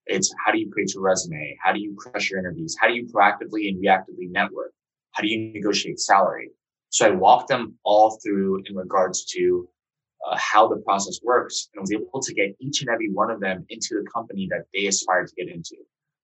it's 0.05 0.31
how 0.45 0.51
do 0.51 0.59
you 0.59 0.69
create 0.71 0.93
your 0.93 1.01
resume? 1.01 1.57
How 1.63 1.73
do 1.73 1.79
you 1.79 1.95
crush 1.97 2.29
your 2.29 2.39
interviews? 2.39 2.75
How 2.79 2.87
do 2.87 2.93
you 2.93 3.07
proactively 3.07 3.69
and 3.69 3.83
reactively 3.83 4.29
network? 4.29 4.71
How 5.11 5.23
do 5.23 5.29
you 5.29 5.51
negotiate 5.51 5.99
salary? 5.99 6.51
So 6.89 7.07
I 7.07 7.09
walked 7.09 7.47
them 7.47 7.75
all 7.83 8.19
through 8.23 8.61
in 8.67 8.75
regards 8.75 9.25
to 9.33 9.67
uh, 10.29 10.37
how 10.37 10.67
the 10.67 10.77
process 10.77 11.19
works 11.23 11.69
and 11.73 11.81
was 11.81 11.91
able 11.91 12.21
to 12.21 12.33
get 12.35 12.55
each 12.59 12.81
and 12.81 12.89
every 12.89 13.09
one 13.11 13.31
of 13.31 13.39
them 13.39 13.65
into 13.69 13.95
the 13.95 14.07
company 14.13 14.47
that 14.51 14.65
they 14.71 14.85
aspired 14.85 15.27
to 15.27 15.35
get 15.35 15.51
into, 15.51 15.75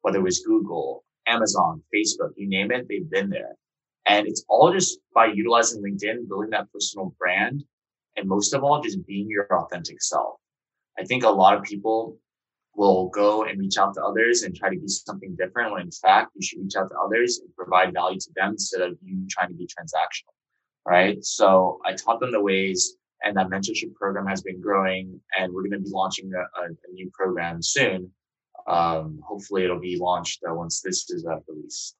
whether 0.01 0.19
it 0.19 0.23
was 0.23 0.45
Google, 0.45 1.03
Amazon, 1.25 1.81
Facebook, 1.93 2.33
you 2.35 2.47
name 2.47 2.71
it, 2.71 2.87
they've 2.87 3.09
been 3.09 3.31
there. 3.31 3.55
And 4.05 4.27
it's 4.27 4.45
all 4.47 4.71
just 4.71 4.99
by 5.15 5.25
utilizing 5.25 5.81
LinkedIn, 5.81 6.27
building 6.27 6.51
that 6.51 6.71
personal 6.71 7.15
brand, 7.17 7.63
and 8.17 8.27
most 8.27 8.53
of 8.53 8.63
all, 8.63 8.81
just 8.81 9.05
being 9.05 9.29
your 9.29 9.47
authentic 9.51 10.01
self. 10.01 10.39
I 10.97 11.03
think 11.03 11.23
a 11.23 11.29
lot 11.29 11.55
of 11.55 11.63
people 11.63 12.17
will 12.75 13.07
go 13.09 13.43
and 13.43 13.59
reach 13.59 13.77
out 13.77 13.93
to 13.95 14.03
others 14.03 14.43
and 14.43 14.55
try 14.55 14.69
to 14.69 14.79
be 14.79 14.87
something 14.87 15.35
different 15.35 15.71
when 15.71 15.81
in 15.83 15.91
fact 15.91 16.31
you 16.35 16.45
should 16.45 16.59
reach 16.59 16.75
out 16.75 16.89
to 16.89 16.95
others 16.97 17.39
and 17.39 17.55
provide 17.55 17.93
value 17.93 18.19
to 18.19 18.29
them 18.35 18.51
instead 18.51 18.81
of 18.81 18.97
you 19.01 19.25
trying 19.29 19.47
to 19.47 19.55
be 19.55 19.65
transactional 19.65 20.33
right? 20.85 21.23
So 21.23 21.79
i 21.85 21.93
taught 21.93 22.19
them 22.19 22.31
the 22.31 22.41
ways 22.41 22.97
and 23.23 23.35
that 23.37 23.47
mentorship 23.47 23.93
program 23.95 24.27
has 24.27 24.41
been 24.41 24.61
growing 24.61 25.19
and 25.37 25.51
we're 25.51 25.63
going 25.63 25.71
to 25.71 25.79
be 25.79 25.89
launching 25.89 26.31
a, 26.33 26.61
a, 26.61 26.65
a 26.65 26.93
new 26.93 27.09
program 27.13 27.61
soon. 27.61 28.11
Um, 28.67 29.19
hopefully 29.25 29.63
it'll 29.63 29.79
be 29.79 29.97
launched 29.97 30.43
uh, 30.49 30.53
once 30.53 30.81
this 30.81 31.09
is 31.09 31.25
uh, 31.25 31.37
released 31.47 31.95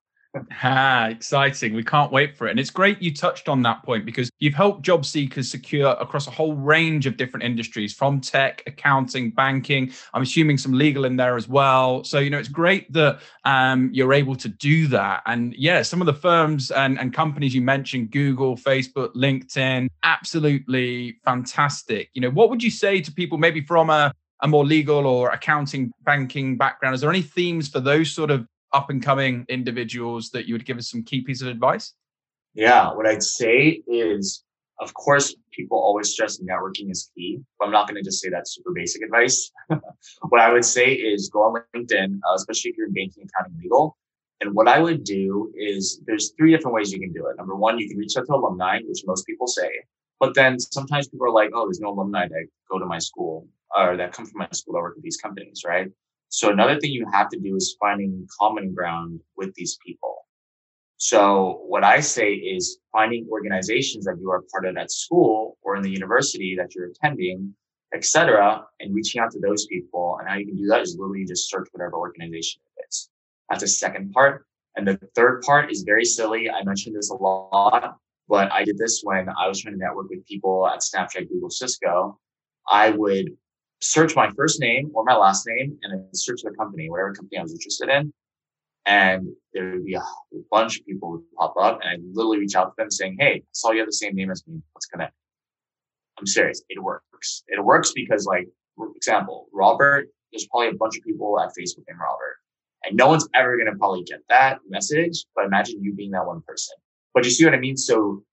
ah, 0.64 1.08
exciting. 1.08 1.74
We 1.74 1.84
can't 1.84 2.12
wait 2.12 2.38
for 2.38 2.48
it. 2.48 2.52
And 2.52 2.60
it's 2.60 2.70
great 2.70 3.02
you 3.02 3.14
touched 3.14 3.50
on 3.50 3.62
that 3.64 3.84
point 3.84 4.06
because 4.06 4.30
you've 4.40 4.54
helped 4.54 4.84
job 4.84 5.06
seekers 5.06 5.50
secure 5.50 5.92
across 6.00 6.28
a 6.28 6.32
whole 6.32 6.54
range 6.54 7.06
of 7.06 7.18
different 7.18 7.44
industries 7.44 7.94
from 7.94 8.22
tech, 8.22 8.64
accounting, 8.68 9.32
banking. 9.32 9.92
I'm 10.14 10.22
assuming 10.22 10.58
some 10.58 10.74
legal 10.74 11.06
in 11.06 11.16
there 11.16 11.36
as 11.36 11.48
well. 11.48 12.04
So, 12.04 12.20
you 12.20 12.30
know, 12.30 12.40
it's 12.40 12.50
great 12.50 12.92
that 12.94 13.20
um, 13.44 13.90
you're 13.94 14.14
able 14.14 14.36
to 14.36 14.50
do 14.50 14.88
that. 14.88 15.24
And 15.26 15.54
yeah, 15.56 15.82
some 15.82 16.02
of 16.02 16.06
the 16.06 16.14
firms 16.14 16.72
and, 16.72 17.00
and 17.00 17.14
companies 17.14 17.56
you 17.56 17.62
mentioned, 17.62 18.12
Google, 18.12 18.56
Facebook, 18.56 19.14
LinkedIn, 19.16 19.88
absolutely 20.04 21.18
fantastic. 21.24 22.10
You 22.14 22.22
know, 22.22 22.30
what 22.32 22.50
would 22.50 22.64
you 22.64 22.72
say 22.72 23.02
to 23.02 23.12
people 23.12 23.38
maybe 23.38 23.62
from 23.62 23.90
a 23.90 24.14
a 24.42 24.48
more 24.48 24.66
legal 24.66 25.08
or 25.08 25.30
accounting 25.30 25.92
banking 26.04 26.58
background 26.58 26.94
is 26.94 27.00
there 27.00 27.10
any 27.10 27.22
themes 27.22 27.70
for 27.70 27.80
those 27.80 28.12
sort 28.12 28.30
of 28.30 28.46
up 28.76 28.90
and 28.90 29.02
coming 29.02 29.46
individuals 29.48 30.30
that 30.32 30.48
you 30.48 30.54
would 30.54 30.66
give 30.66 30.78
us 30.78 30.90
some 30.90 31.02
key 31.02 31.22
pieces 31.22 31.44
of 31.44 31.48
advice? 31.48 31.94
Yeah, 32.54 32.94
what 32.94 33.08
I'd 33.08 33.24
say 33.24 33.82
is, 33.88 34.44
of 34.80 34.94
course, 34.94 35.34
people 35.52 35.78
always 35.78 36.12
stress 36.12 36.40
networking 36.40 36.92
is 36.92 37.10
key, 37.16 37.40
but 37.58 37.66
I'm 37.66 37.72
not 37.72 37.88
going 37.88 37.96
to 37.96 38.04
just 38.04 38.22
say 38.22 38.30
that 38.30 38.48
super 38.48 38.72
basic 38.74 39.02
advice. 39.02 39.50
what 39.70 40.42
I 40.42 40.52
would 40.52 40.66
say 40.66 40.92
is 40.92 41.30
go 41.30 41.44
on 41.44 41.62
LinkedIn, 41.76 42.20
uh, 42.30 42.34
especially 42.36 42.72
if 42.72 42.78
you're 42.78 42.88
in 42.88 42.94
banking, 42.94 43.24
accounting, 43.24 43.58
legal. 43.62 43.98
And 44.42 44.54
what 44.54 44.68
I 44.68 44.80
would 44.80 45.06
do 45.06 45.54
is 45.56 46.02
there's 46.06 46.34
three 46.38 46.52
different 46.52 46.76
ways 46.76 46.92
you 46.92 47.00
can 47.00 47.14
do 47.14 47.28
it. 47.28 47.38
Number 47.38 47.56
one, 47.56 47.80
you 47.80 47.88
can 47.88 47.98
reach 47.98 48.18
out 48.18 48.26
to 48.28 48.34
alumni, 48.34 48.80
which 48.86 49.04
most 49.08 49.26
people 49.26 49.48
say. 49.48 49.70
But 50.20 50.36
then 50.36 50.60
sometimes 50.60 51.08
people 51.08 51.28
are 51.28 51.32
like, 51.32 51.52
oh, 51.54 51.66
there's 51.66 51.80
no 51.80 51.90
alumni 51.90 52.28
that 52.28 52.46
go 52.70 52.78
to 52.80 52.86
my 52.86 53.00
school. 53.00 53.48
or 53.78 53.98
that 53.98 54.12
come 54.14 54.26
from 54.26 54.40
my 54.40 54.50
school 54.52 54.74
that 54.74 54.82
work 54.82 54.96
with 54.96 55.04
these 55.04 55.18
companies, 55.18 55.64
right? 55.66 55.90
So 56.30 56.52
another 56.52 56.80
thing 56.80 56.92
you 56.92 57.06
have 57.12 57.30
to 57.30 57.40
do 57.40 57.56
is 57.56 57.78
finding 57.80 58.28
common 58.40 58.74
ground 58.74 59.20
with 59.38 59.54
these 59.56 59.78
people. 59.86 60.26
So 60.98 61.62
what 61.68 61.84
I 61.84 62.00
say 62.00 62.34
is 62.34 62.80
finding 62.92 63.28
organizations 63.30 64.06
that 64.06 64.18
you 64.20 64.32
are 64.32 64.44
part 64.52 64.66
of 64.66 64.78
at 64.78 64.92
school 64.92 65.58
or 65.62 65.76
in 65.76 65.84
the 65.84 65.90
university 65.90 66.56
that 66.56 66.74
you're 66.74 66.88
attending, 66.88 67.54
etc., 67.94 68.66
and 68.80 68.96
reaching 68.96 69.22
out 69.22 69.32
to 69.32 69.40
those 69.40 69.66
people. 69.68 70.18
And 70.20 70.30
how 70.30 70.36
you 70.36 70.46
can 70.46 70.56
do 70.56 70.68
that 70.68 70.82
is 70.82 70.96
literally 70.98 71.26
just 71.26 71.50
search 71.50 71.68
whatever 71.72 71.98
organization 71.98 72.62
it 72.78 72.86
is. 72.90 73.10
That's 73.50 73.62
the 73.62 73.68
second 73.68 74.12
part. 74.12 74.46
And 74.76 74.88
the 74.88 75.00
third 75.16 75.42
part 75.42 75.72
is 75.72 75.84
very 75.84 76.06
silly. 76.06 76.50
I 76.50 76.64
mentioned 76.64 76.96
this 76.96 77.10
a 77.10 77.16
lot, 77.16 77.98
but 78.28 78.52
I 78.52 78.64
did 78.64 78.78
this 78.78 79.02
when 79.04 79.30
I 79.30 79.48
was 79.48 79.62
trying 79.62 79.76
to 79.76 79.80
network 79.80 80.10
with 80.10 80.26
people 80.26 80.68
at 80.68 80.80
Snapchat, 80.80 81.30
Google, 81.30 81.50
Cisco. 81.50 82.20
I 82.70 82.90
would 82.92 83.38
search 83.86 84.16
my 84.16 84.30
first 84.36 84.60
name 84.60 84.92
or 84.94 85.04
my 85.04 85.16
last 85.16 85.46
name 85.48 85.78
and 85.84 85.94
then 85.94 86.10
search 86.14 86.42
the 86.44 86.52
company, 86.52 86.90
whatever 86.90 87.14
company 87.14 87.38
I 87.38 87.44
was 87.44 87.54
interested 87.54 87.90
in. 87.90 88.12
And 88.88 89.28
there 89.54 89.72
would 89.72 89.86
be 89.86 89.96
a 89.96 90.04
bunch 90.52 90.80
of 90.80 90.86
people 90.86 91.12
would 91.12 91.32
pop 91.38 91.56
up 91.60 91.80
and 91.82 91.90
I'd 91.90 92.16
literally 92.16 92.40
reach 92.40 92.56
out 92.56 92.66
to 92.66 92.74
them 92.78 92.92
saying, 92.92 93.18
Hey, 93.20 93.36
I 93.36 93.42
saw 93.52 93.72
you 93.72 93.80
have 93.80 93.88
the 93.88 93.94
same 93.94 94.16
name 94.16 94.32
as 94.32 94.44
me. 94.48 94.62
Let's 94.76 94.86
connect. 94.86 95.14
I'm 96.20 96.28
serious. 96.28 96.62
It 96.70 96.82
works. 96.82 97.44
It 97.48 97.64
works 97.64 97.92
because 97.94 98.26
like, 98.26 98.48
for 98.76 98.90
example, 98.96 99.48
Robert, 99.54 100.08
there's 100.32 100.48
probably 100.48 100.70
a 100.70 100.74
bunch 100.74 100.98
of 100.98 101.04
people 101.04 101.40
at 101.40 101.50
Facebook 101.50 101.84
named 101.88 102.00
Robert 102.00 102.38
and 102.84 102.96
no 102.96 103.08
one's 103.08 103.28
ever 103.34 103.58
going 103.58 103.72
to 103.72 103.78
probably 103.78 104.04
get 104.04 104.20
that 104.30 104.60
message. 104.70 105.26
But 105.36 105.46
imagine 105.46 105.84
you 105.84 105.94
being 105.94 106.12
that 106.12 106.26
one 106.26 106.42
person. 106.48 106.76
But 107.14 107.24
you 107.24 107.32
see 107.32 107.46
what 107.46 107.54
I 107.54 107.60
mean? 107.60 107.78
So 107.78 108.24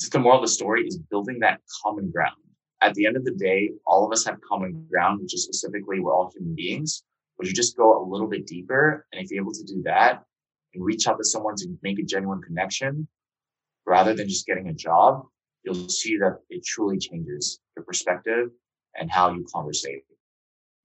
just 0.00 0.12
the 0.12 0.18
moral 0.18 0.38
of 0.38 0.44
the 0.44 0.48
story 0.48 0.84
is 0.86 0.98
building 0.98 1.38
that 1.40 1.60
common 1.82 2.10
ground. 2.10 2.41
At 2.82 2.94
the 2.94 3.06
end 3.06 3.16
of 3.16 3.24
the 3.24 3.32
day, 3.32 3.70
all 3.86 4.04
of 4.04 4.12
us 4.12 4.24
have 4.26 4.40
common 4.40 4.86
ground, 4.90 5.20
which 5.22 5.34
is 5.34 5.44
specifically 5.44 6.00
we're 6.00 6.12
all 6.12 6.32
human 6.34 6.54
beings. 6.54 7.04
But 7.38 7.46
you 7.46 7.52
just 7.52 7.76
go 7.76 8.02
a 8.02 8.04
little 8.04 8.26
bit 8.26 8.46
deeper. 8.46 9.06
And 9.12 9.24
if 9.24 9.30
you're 9.30 9.42
able 9.42 9.52
to 9.52 9.64
do 9.64 9.82
that 9.84 10.24
and 10.74 10.84
reach 10.84 11.06
out 11.06 11.16
to 11.18 11.24
someone 11.24 11.54
to 11.56 11.78
make 11.82 11.98
a 11.98 12.02
genuine 12.02 12.42
connection 12.42 13.06
rather 13.86 14.14
than 14.14 14.28
just 14.28 14.46
getting 14.46 14.68
a 14.68 14.74
job, 14.74 15.22
you'll 15.64 15.88
see 15.88 16.16
that 16.18 16.38
it 16.50 16.64
truly 16.64 16.98
changes 16.98 17.60
your 17.76 17.84
perspective 17.84 18.50
and 18.96 19.10
how 19.10 19.32
you 19.32 19.46
conversate. 19.52 20.02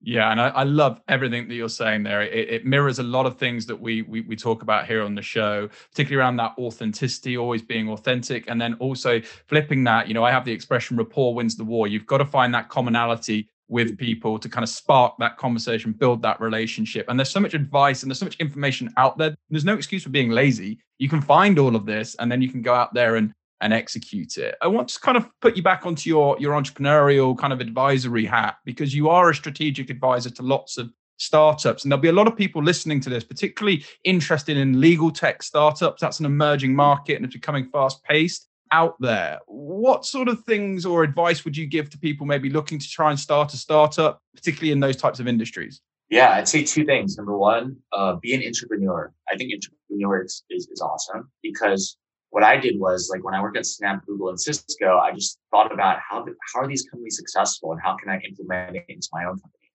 Yeah, 0.08 0.32
and 0.32 0.40
I, 0.40 0.48
I, 0.48 0.64
love 0.64 1.02
everything 1.10 1.50
that 1.50 1.56
you're 1.56 1.68
saying 1.68 2.04
there. 2.04 2.22
It, 2.22 2.50
it, 2.50 2.66
mirrors 2.66 3.00
a 3.00 3.04
lot 3.04 3.26
of 3.26 3.38
things 3.38 3.66
that 3.66 3.76
we, 3.76 4.04
we 4.04 4.22
we 4.22 4.38
talk 4.38 4.62
about 4.62 4.88
here 4.88 5.04
on 5.04 5.16
the 5.16 5.22
show, 5.22 5.68
particularly 5.92 6.24
around 6.24 6.38
that 6.38 6.54
authenticity, 6.58 7.38
always 7.38 7.62
being 7.62 7.90
authentic, 7.90 8.46
and 8.48 8.60
then 8.60 8.76
also 8.76 9.20
flipping 9.48 9.84
that. 9.84 10.08
You 10.08 10.14
know, 10.14 10.24
I 10.24 10.32
have 10.32 10.46
the 10.46 10.52
expression 10.54 10.96
"rapport 10.96 11.36
wins 11.36 11.58
the 11.58 11.66
war." 11.66 11.90
You've 11.90 12.06
got 12.06 12.20
to 12.20 12.26
find 12.26 12.54
that 12.54 12.70
commonality 12.70 13.50
with 13.68 13.98
people 13.98 14.40
to 14.40 14.48
kind 14.48 14.64
of 14.64 14.70
spark 14.70 15.16
that 15.20 15.36
conversation, 15.36 15.92
build 15.92 16.22
that 16.22 16.40
relationship. 16.40 17.06
And 17.10 17.20
there's 17.20 17.30
so 17.30 17.42
much 17.42 17.54
advice 17.54 18.02
and 18.02 18.10
there's 18.10 18.20
so 18.20 18.26
much 18.28 18.38
information 18.38 18.90
out 18.96 19.18
there. 19.18 19.36
There's 19.50 19.66
no 19.66 19.74
excuse 19.74 20.04
for 20.04 20.10
being 20.10 20.30
lazy. 20.30 20.80
You 21.00 21.10
can 21.10 21.22
find 21.22 21.60
all 21.60 21.76
of 21.76 21.86
this, 21.86 22.16
and 22.16 22.32
then 22.32 22.42
you 22.42 22.50
can 22.50 22.62
go 22.62 22.74
out 22.74 22.94
there 22.94 23.18
and 23.18 23.34
and 23.62 23.74
execute 23.74 24.38
it. 24.38 24.56
I 24.62 24.68
want 24.68 24.90
to 24.90 25.00
kind 25.00 25.18
of 25.18 25.28
put 25.42 25.56
you 25.56 25.64
back 25.64 25.86
onto 25.86 26.10
your 26.10 26.38
your 26.40 26.54
entrepreneurial 26.54 27.38
kind 27.38 27.54
of 27.54 27.60
advisory 27.60 28.26
hat 28.26 28.58
because 28.66 28.94
you 28.94 29.10
are 29.10 29.30
a 29.30 29.36
strategic 29.36 29.90
advisor 29.90 30.30
to 30.30 30.44
lots 30.44 30.78
of 30.78 30.92
startups 31.18 31.84
and 31.84 31.92
there'll 31.92 32.02
be 32.02 32.10
a 32.10 32.14
lot 32.14 32.28
of 32.28 32.36
people 32.36 32.64
listening 32.64 33.00
to 33.02 33.10
this 33.10 33.24
particularly 33.24 33.84
interested 34.04 34.56
in 34.56 34.80
legal 34.80 35.12
tech 35.12 35.42
startups. 35.42 36.02
That's 36.02 36.20
an 36.20 36.26
emerging 36.26 36.76
market 36.76 37.16
and 37.16 37.26
it's 37.26 37.34
becoming 37.34 37.70
fast 37.72 38.04
paced 38.04 38.48
out 38.72 38.96
there. 39.00 39.40
What 39.48 40.06
sort 40.06 40.28
of 40.28 40.44
things 40.44 40.86
or 40.86 41.04
advice 41.04 41.44
would 41.44 41.58
you 41.58 41.66
give 41.66 41.90
to 41.90 41.98
people 41.98 42.28
maybe 42.28 42.50
looking 42.50 42.78
to 42.78 42.90
try 42.90 43.10
and 43.10 43.20
start 43.20 43.54
a 43.54 43.58
startup 43.58 44.22
particularly 44.36 44.72
in 44.72 44.80
those 44.80 44.98
types 44.98 45.20
of 45.20 45.28
industries? 45.28 45.82
Yeah 46.10 46.34
i'd 46.34 46.48
say 46.48 46.64
two 46.64 46.86
things. 46.86 47.18
Number 47.18 47.38
one 47.38 47.78
uh, 47.94 48.16
be 48.22 48.36
an 48.36 48.44
entrepreneur. 48.46 49.12
I 49.32 49.36
think 49.36 49.52
entrepreneur 49.54 50.24
is, 50.24 50.44
is, 50.52 50.68
is 50.68 50.82
awesome 50.82 51.32
because 51.42 51.98
what 52.30 52.44
I 52.44 52.58
did 52.58 52.80
was 52.80 53.10
like 53.12 53.24
when 53.24 53.34
I 53.34 53.42
worked 53.42 53.58
at 53.58 53.66
Snap, 53.66 54.06
Google, 54.06 54.30
and 54.30 54.40
Cisco, 54.40 54.98
I 54.98 55.14
just 55.14 55.40
thought 55.52 55.72
about 55.72 56.00
how 56.08 56.26
how 56.54 56.62
are 56.62 56.68
these 56.68 56.88
companies 56.90 57.18
successful 57.18 57.72
and 57.72 57.82
how 57.82 57.96
can 57.96 58.10
I 58.10 58.20
implement 58.28 58.76
it 58.76 58.86
into 58.90 59.08
my 59.14 59.24
own 59.26 59.40
company. 59.40 59.72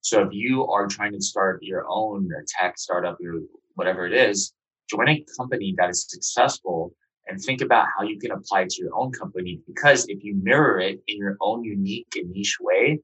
So 0.00 0.22
if 0.22 0.28
you 0.32 0.66
are 0.66 0.86
trying 0.86 1.12
to 1.12 1.20
start 1.20 1.62
your 1.62 1.84
own 1.88 2.30
tech 2.46 2.78
startup 2.78 3.18
or 3.20 3.40
whatever 3.74 4.06
it 4.06 4.12
is, 4.12 4.52
join 4.88 5.08
a 5.08 5.24
company 5.36 5.74
that 5.78 5.90
is 5.90 6.06
successful 6.08 6.94
and 7.26 7.40
think 7.40 7.60
about 7.60 7.88
how 7.96 8.04
you 8.04 8.18
can 8.18 8.30
apply 8.30 8.62
it 8.62 8.70
to 8.70 8.82
your 8.82 8.94
own 8.94 9.10
company. 9.10 9.60
Because 9.66 10.06
if 10.08 10.22
you 10.22 10.36
mirror 10.36 10.78
it 10.78 11.00
in 11.08 11.18
your 11.18 11.36
own 11.40 11.64
unique 11.64 12.14
and 12.14 12.30
niche 12.30 12.58
way, 12.60 13.00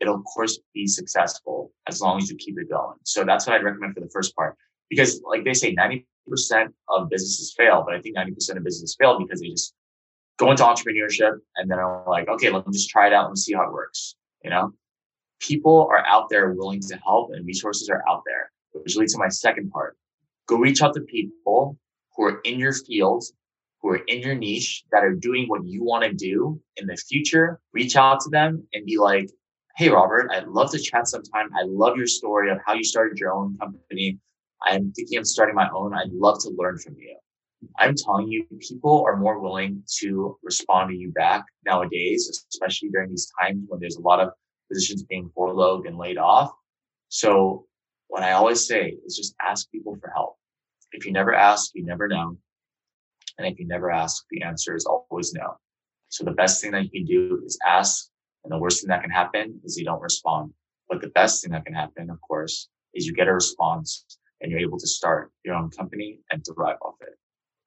it'll 0.00 0.16
of 0.16 0.24
course 0.24 0.58
be 0.74 0.86
successful 0.86 1.72
as 1.86 2.02
long 2.02 2.18
as 2.18 2.30
you 2.30 2.36
keep 2.36 2.58
it 2.58 2.68
going. 2.68 2.98
So 3.04 3.24
that's 3.24 3.46
what 3.46 3.56
I'd 3.56 3.64
recommend 3.64 3.94
for 3.94 4.00
the 4.00 4.10
first 4.10 4.36
part. 4.36 4.56
Because 4.90 5.22
like 5.26 5.44
they 5.44 5.54
say, 5.54 5.72
90 5.72 6.06
percent 6.28 6.74
of 6.88 7.08
businesses 7.08 7.54
fail, 7.56 7.82
but 7.86 7.94
I 7.94 8.00
think 8.00 8.16
90% 8.16 8.56
of 8.56 8.64
businesses 8.64 8.96
fail 8.98 9.18
because 9.18 9.40
they 9.40 9.48
just 9.48 9.74
go 10.38 10.50
into 10.50 10.62
entrepreneurship 10.62 11.38
and 11.56 11.70
then 11.70 11.78
are 11.78 12.04
like, 12.08 12.28
okay, 12.28 12.50
let 12.50 12.66
me 12.66 12.72
just 12.72 12.90
try 12.90 13.06
it 13.06 13.12
out 13.12 13.28
and 13.28 13.38
see 13.38 13.54
how 13.54 13.62
it 13.62 13.72
works. 13.72 14.16
You 14.42 14.50
know, 14.50 14.72
people 15.40 15.88
are 15.90 16.04
out 16.06 16.28
there 16.28 16.52
willing 16.52 16.80
to 16.80 16.96
help 16.96 17.30
and 17.32 17.46
resources 17.46 17.88
are 17.88 18.02
out 18.08 18.22
there, 18.26 18.50
which 18.72 18.96
leads 18.96 19.12
to 19.14 19.18
my 19.18 19.28
second 19.28 19.70
part. 19.70 19.96
Go 20.46 20.56
reach 20.56 20.82
out 20.82 20.94
to 20.94 21.00
people 21.00 21.78
who 22.16 22.24
are 22.24 22.40
in 22.44 22.58
your 22.58 22.72
field, 22.72 23.24
who 23.80 23.90
are 23.90 24.02
in 24.08 24.20
your 24.20 24.34
niche 24.34 24.84
that 24.92 25.04
are 25.04 25.14
doing 25.14 25.46
what 25.48 25.64
you 25.64 25.82
want 25.84 26.04
to 26.04 26.12
do 26.12 26.60
in 26.76 26.86
the 26.86 26.96
future. 26.96 27.60
Reach 27.72 27.96
out 27.96 28.20
to 28.20 28.30
them 28.30 28.66
and 28.72 28.86
be 28.86 28.98
like, 28.98 29.30
Hey, 29.76 29.88
Robert, 29.88 30.30
I'd 30.30 30.46
love 30.46 30.70
to 30.70 30.78
chat 30.78 31.08
sometime. 31.08 31.48
I 31.52 31.62
love 31.66 31.96
your 31.96 32.06
story 32.06 32.48
of 32.50 32.58
how 32.64 32.74
you 32.74 32.84
started 32.84 33.18
your 33.18 33.32
own 33.32 33.56
company. 33.58 34.18
I'm 34.64 34.92
thinking 34.92 35.18
of 35.18 35.26
starting 35.26 35.54
my 35.54 35.68
own. 35.74 35.94
I'd 35.94 36.12
love 36.12 36.40
to 36.40 36.50
learn 36.56 36.78
from 36.78 36.96
you. 36.98 37.16
I'm 37.78 37.94
telling 37.94 38.28
you, 38.28 38.46
people 38.60 39.04
are 39.06 39.16
more 39.16 39.38
willing 39.38 39.82
to 40.00 40.38
respond 40.42 40.90
to 40.90 40.96
you 40.96 41.12
back 41.12 41.44
nowadays, 41.64 42.44
especially 42.52 42.90
during 42.90 43.10
these 43.10 43.30
times 43.40 43.64
when 43.68 43.80
there's 43.80 43.96
a 43.96 44.02
lot 44.02 44.20
of 44.20 44.30
positions 44.70 45.02
being 45.02 45.30
furloughed 45.36 45.86
and 45.86 45.98
laid 45.98 46.18
off. 46.18 46.52
So 47.08 47.66
what 48.08 48.22
I 48.22 48.32
always 48.32 48.66
say 48.66 48.96
is 49.06 49.16
just 49.16 49.34
ask 49.42 49.70
people 49.70 49.96
for 50.00 50.10
help. 50.14 50.36
If 50.92 51.06
you 51.06 51.12
never 51.12 51.34
ask, 51.34 51.70
you 51.74 51.84
never 51.84 52.08
know. 52.08 52.36
And 53.38 53.46
if 53.46 53.58
you 53.58 53.66
never 53.66 53.90
ask, 53.90 54.24
the 54.30 54.42
answer 54.42 54.76
is 54.76 54.86
always 54.86 55.32
no. 55.32 55.56
So 56.08 56.24
the 56.24 56.32
best 56.32 56.60
thing 56.60 56.72
that 56.72 56.84
you 56.84 56.90
can 56.90 57.04
do 57.04 57.42
is 57.44 57.58
ask. 57.66 58.08
And 58.44 58.52
the 58.52 58.58
worst 58.58 58.80
thing 58.80 58.88
that 58.88 59.02
can 59.02 59.10
happen 59.10 59.60
is 59.64 59.78
you 59.78 59.84
don't 59.84 60.00
respond. 60.00 60.52
But 60.88 61.00
the 61.00 61.08
best 61.08 61.42
thing 61.42 61.52
that 61.52 61.64
can 61.64 61.74
happen, 61.74 62.10
of 62.10 62.20
course, 62.20 62.68
is 62.94 63.06
you 63.06 63.14
get 63.14 63.26
a 63.26 63.34
response 63.34 64.04
and 64.44 64.52
you're 64.52 64.60
able 64.60 64.78
to 64.78 64.86
start 64.86 65.32
your 65.42 65.54
own 65.54 65.70
company 65.70 66.20
and 66.30 66.44
thrive 66.44 66.76
off 66.82 66.96
it. 67.00 67.14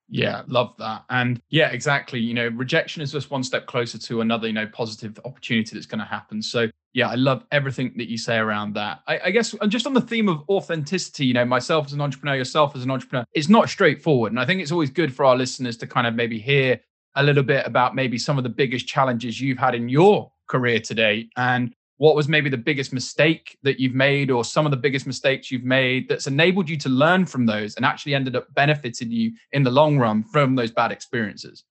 Yeah, 0.10 0.44
love 0.48 0.74
that. 0.78 1.04
And 1.10 1.42
yeah, 1.50 1.70
exactly. 1.70 2.20
You 2.20 2.34
know, 2.34 2.48
rejection 2.50 3.02
is 3.02 3.12
just 3.12 3.30
one 3.30 3.44
step 3.44 3.66
closer 3.66 3.98
to 3.98 4.22
another, 4.22 4.48
you 4.48 4.54
know, 4.54 4.68
positive 4.68 5.20
opportunity 5.26 5.76
that's 5.76 5.88
going 5.88 6.00
to 6.00 6.06
happen. 6.06 6.42
So 6.42 6.70
yeah, 6.94 7.10
I 7.10 7.16
love 7.16 7.44
everything 7.52 7.94
that 7.98 8.10
you 8.10 8.18
say 8.18 8.38
around 8.38 8.74
that. 8.76 9.00
I, 9.08 9.20
I 9.26 9.32
guess 9.32 9.54
just 9.68 9.86
on 9.86 9.94
the 9.94 10.02
theme 10.02 10.30
of 10.30 10.44
authenticity, 10.48 11.26
you 11.26 11.34
know, 11.34 11.44
myself 11.46 11.88
as 11.88 11.94
an 11.94 12.00
entrepreneur, 12.00 12.38
yourself 12.38 12.76
as 12.76 12.84
an 12.84 12.92
entrepreneur, 12.92 13.26
it's 13.34 13.50
not 13.50 13.70
straightforward. 13.70 14.32
And 14.32 14.40
I 14.40 14.46
think 14.46 14.62
it's 14.62 14.72
always 14.72 14.92
good 14.92 15.14
for 15.14 15.26
our 15.26 15.36
listeners 15.36 15.76
to 15.78 15.88
kind 15.88 16.08
of 16.08 16.16
maybe 16.16 16.40
hear 16.40 16.80
a 17.16 17.24
little 17.24 17.44
bit 17.44 17.66
about 17.66 17.96
maybe 17.96 18.18
some 18.18 18.38
of 18.38 18.44
the 18.44 18.50
biggest 18.50 18.88
challenges 18.88 19.42
you've 19.42 19.58
had 19.58 19.76
in 19.76 19.90
your 19.90 20.32
career 20.48 20.80
today 20.80 21.28
and 21.36 21.74
what 21.98 22.16
was 22.16 22.28
maybe 22.28 22.50
the 22.50 22.58
biggest 22.58 22.94
mistake 22.94 23.58
that 23.64 23.80
you've 23.80 23.96
made 23.96 24.30
or 24.30 24.46
some 24.46 24.66
of 24.66 24.72
the 24.72 24.78
biggest 24.78 25.08
mistakes 25.08 25.52
you've 25.52 25.64
made 25.64 26.08
that's 26.08 26.28
enabled 26.28 26.70
you 26.70 26.78
to 26.78 26.90
learn 26.90 27.26
from 27.26 27.46
those 27.46 27.76
and 27.76 27.86
actually 27.86 28.14
ended 28.14 28.36
up 28.36 28.54
benefiting 28.54 29.12
you 29.12 29.32
in 29.52 29.64
the 29.64 29.72
long 29.72 29.98
run 29.98 30.24
from 30.24 30.56
those 30.56 30.72
bad 30.72 30.92
experiences? 30.92 31.64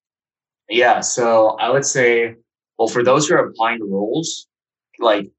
Yeah 0.69 1.01
so 1.01 1.57
i 1.61 1.71
would 1.71 1.87
say 1.87 2.35
well 2.79 2.89
for 2.89 3.05
those 3.05 3.29
who 3.29 3.37
are 3.37 3.47
applying 3.47 3.79
to 3.79 3.85
roles 3.85 4.49
like 4.99 5.31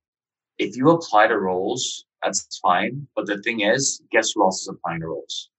if 0.57 0.77
you 0.77 0.89
apply 0.89 1.27
to 1.27 1.37
roles 1.37 2.05
that's 2.23 2.59
fine. 2.59 3.07
But 3.15 3.27
the 3.27 3.41
thing 3.41 3.61
is 3.61 4.01
guess 4.11 4.31
who 4.31 4.43
else 4.43 4.61
is 4.61 4.67
applying 4.67 5.01
to 5.01 5.07
roles? 5.07 5.49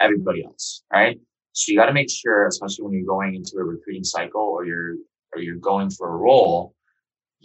Everybody 0.00 0.44
else 0.44 0.82
right? 0.92 1.18
So 1.52 1.70
you 1.70 1.78
got 1.78 1.86
to 1.86 1.92
make 1.92 2.10
sure 2.10 2.46
especially 2.46 2.84
when 2.84 2.94
you're 2.94 3.06
going 3.06 3.34
into 3.34 3.56
a 3.58 3.64
recruiting 3.64 4.04
cycle 4.04 4.42
or 4.42 4.64
you're 4.64 4.96
or 5.34 5.40
you're 5.40 5.56
going 5.56 5.90
for 5.90 6.08
a 6.08 6.16
role 6.16 6.73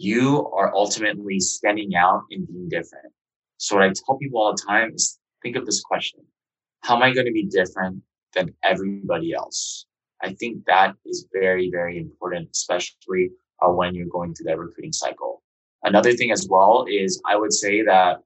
you 0.00 0.50
are 0.56 0.74
ultimately 0.74 1.38
standing 1.38 1.94
out 1.94 2.22
and 2.30 2.48
being 2.48 2.70
different. 2.70 3.12
So 3.58 3.76
what 3.76 3.84
I 3.84 3.92
tell 3.92 4.16
people 4.16 4.40
all 4.40 4.52
the 4.52 4.62
time 4.66 4.92
is 4.94 5.18
think 5.42 5.56
of 5.56 5.66
this 5.66 5.82
question. 5.82 6.20
How 6.82 6.96
am 6.96 7.02
I 7.02 7.12
going 7.12 7.26
to 7.26 7.32
be 7.32 7.44
different 7.44 8.02
than 8.34 8.54
everybody 8.64 9.34
else? 9.34 9.84
I 10.22 10.32
think 10.32 10.64
that 10.66 10.94
is 11.04 11.26
very, 11.34 11.70
very 11.70 11.98
important, 11.98 12.48
especially 12.54 13.28
uh, 13.60 13.70
when 13.72 13.94
you're 13.94 14.06
going 14.06 14.34
through 14.34 14.46
that 14.46 14.58
recruiting 14.58 14.92
cycle. 14.92 15.42
Another 15.82 16.14
thing 16.14 16.30
as 16.30 16.48
well 16.48 16.86
is 16.88 17.20
I 17.26 17.36
would 17.36 17.52
say 17.52 17.82
that, 17.82 18.20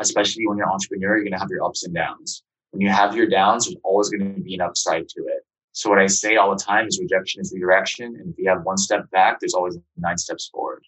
especially 0.00 0.46
when 0.46 0.58
you're 0.58 0.66
an 0.66 0.74
entrepreneur, 0.74 1.16
you're 1.16 1.24
going 1.24 1.32
to 1.32 1.38
have 1.38 1.48
your 1.48 1.64
ups 1.64 1.84
and 1.84 1.94
downs. 1.94 2.42
When 2.72 2.82
you 2.82 2.90
have 2.90 3.16
your 3.16 3.30
downs, 3.30 3.64
there's 3.64 3.76
always 3.82 4.10
going 4.10 4.34
to 4.34 4.42
be 4.42 4.56
an 4.56 4.60
upside 4.60 5.08
to 5.08 5.20
it. 5.20 5.46
So 5.72 5.88
what 5.88 5.98
I 5.98 6.06
say 6.06 6.36
all 6.36 6.54
the 6.54 6.62
time 6.62 6.86
is 6.86 7.00
rejection 7.00 7.40
is 7.40 7.50
redirection. 7.54 8.14
And 8.16 8.30
if 8.30 8.38
you 8.38 8.46
have 8.50 8.62
one 8.64 8.76
step 8.76 9.10
back, 9.10 9.40
there's 9.40 9.54
always 9.54 9.78
nine 9.96 10.18
steps 10.18 10.50
forward. 10.52 10.84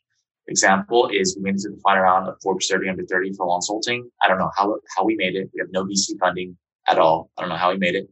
Example 0.48 1.08
is 1.08 1.36
we 1.36 1.42
made 1.42 1.56
it 1.56 1.62
to 1.62 1.70
the 1.70 1.80
final 1.82 2.02
round 2.02 2.28
of 2.28 2.36
Forbes 2.42 2.68
30 2.68 2.88
under 2.88 3.04
30 3.04 3.32
for 3.34 3.46
Wonsulting. 3.46 4.04
I 4.22 4.28
don't 4.28 4.38
know 4.38 4.50
how, 4.56 4.76
how 4.96 5.04
we 5.04 5.16
made 5.16 5.34
it. 5.34 5.50
We 5.54 5.60
have 5.60 5.70
no 5.72 5.84
VC 5.84 6.18
funding 6.20 6.56
at 6.88 6.98
all. 6.98 7.30
I 7.36 7.42
don't 7.42 7.48
know 7.48 7.56
how 7.56 7.72
we 7.72 7.78
made 7.78 7.94
it. 7.94 8.08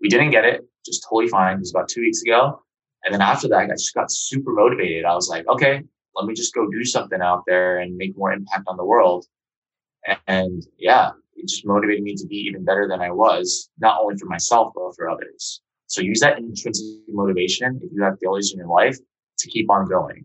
We 0.00 0.08
didn't 0.08 0.30
get 0.30 0.44
it, 0.44 0.62
just 0.84 1.04
totally 1.04 1.28
fine. 1.28 1.56
It 1.56 1.60
was 1.60 1.70
about 1.70 1.88
two 1.88 2.00
weeks 2.00 2.22
ago. 2.22 2.60
And 3.04 3.12
then 3.12 3.20
after 3.20 3.48
that, 3.48 3.58
I 3.58 3.68
just 3.68 3.94
got 3.94 4.10
super 4.10 4.52
motivated. 4.52 5.04
I 5.04 5.14
was 5.14 5.28
like, 5.28 5.46
okay, 5.46 5.82
let 6.16 6.26
me 6.26 6.34
just 6.34 6.54
go 6.54 6.68
do 6.70 6.84
something 6.84 7.20
out 7.20 7.42
there 7.46 7.78
and 7.78 7.96
make 7.96 8.16
more 8.16 8.32
impact 8.32 8.64
on 8.66 8.76
the 8.76 8.84
world. 8.84 9.26
And 10.26 10.62
yeah, 10.78 11.10
it 11.36 11.48
just 11.48 11.66
motivated 11.66 12.02
me 12.02 12.14
to 12.14 12.26
be 12.26 12.36
even 12.36 12.64
better 12.64 12.88
than 12.88 13.00
I 13.00 13.10
was, 13.10 13.70
not 13.78 14.00
only 14.00 14.16
for 14.16 14.26
myself, 14.26 14.72
but 14.74 14.94
for 14.96 15.10
others. 15.10 15.60
So 15.86 16.00
use 16.00 16.20
that 16.20 16.38
intrinsic 16.38 16.86
motivation 17.08 17.80
if 17.82 17.90
you 17.92 18.02
have 18.02 18.18
failures 18.22 18.52
in 18.52 18.58
your 18.58 18.68
life 18.68 18.96
to 19.38 19.48
keep 19.48 19.70
on 19.70 19.88
going. 19.88 20.24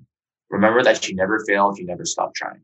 Remember 0.49 0.83
that 0.83 1.07
you 1.07 1.15
never 1.15 1.43
fail 1.47 1.69
if 1.71 1.79
you 1.79 1.85
never 1.85 2.05
stop 2.05 2.33
trying. 2.33 2.63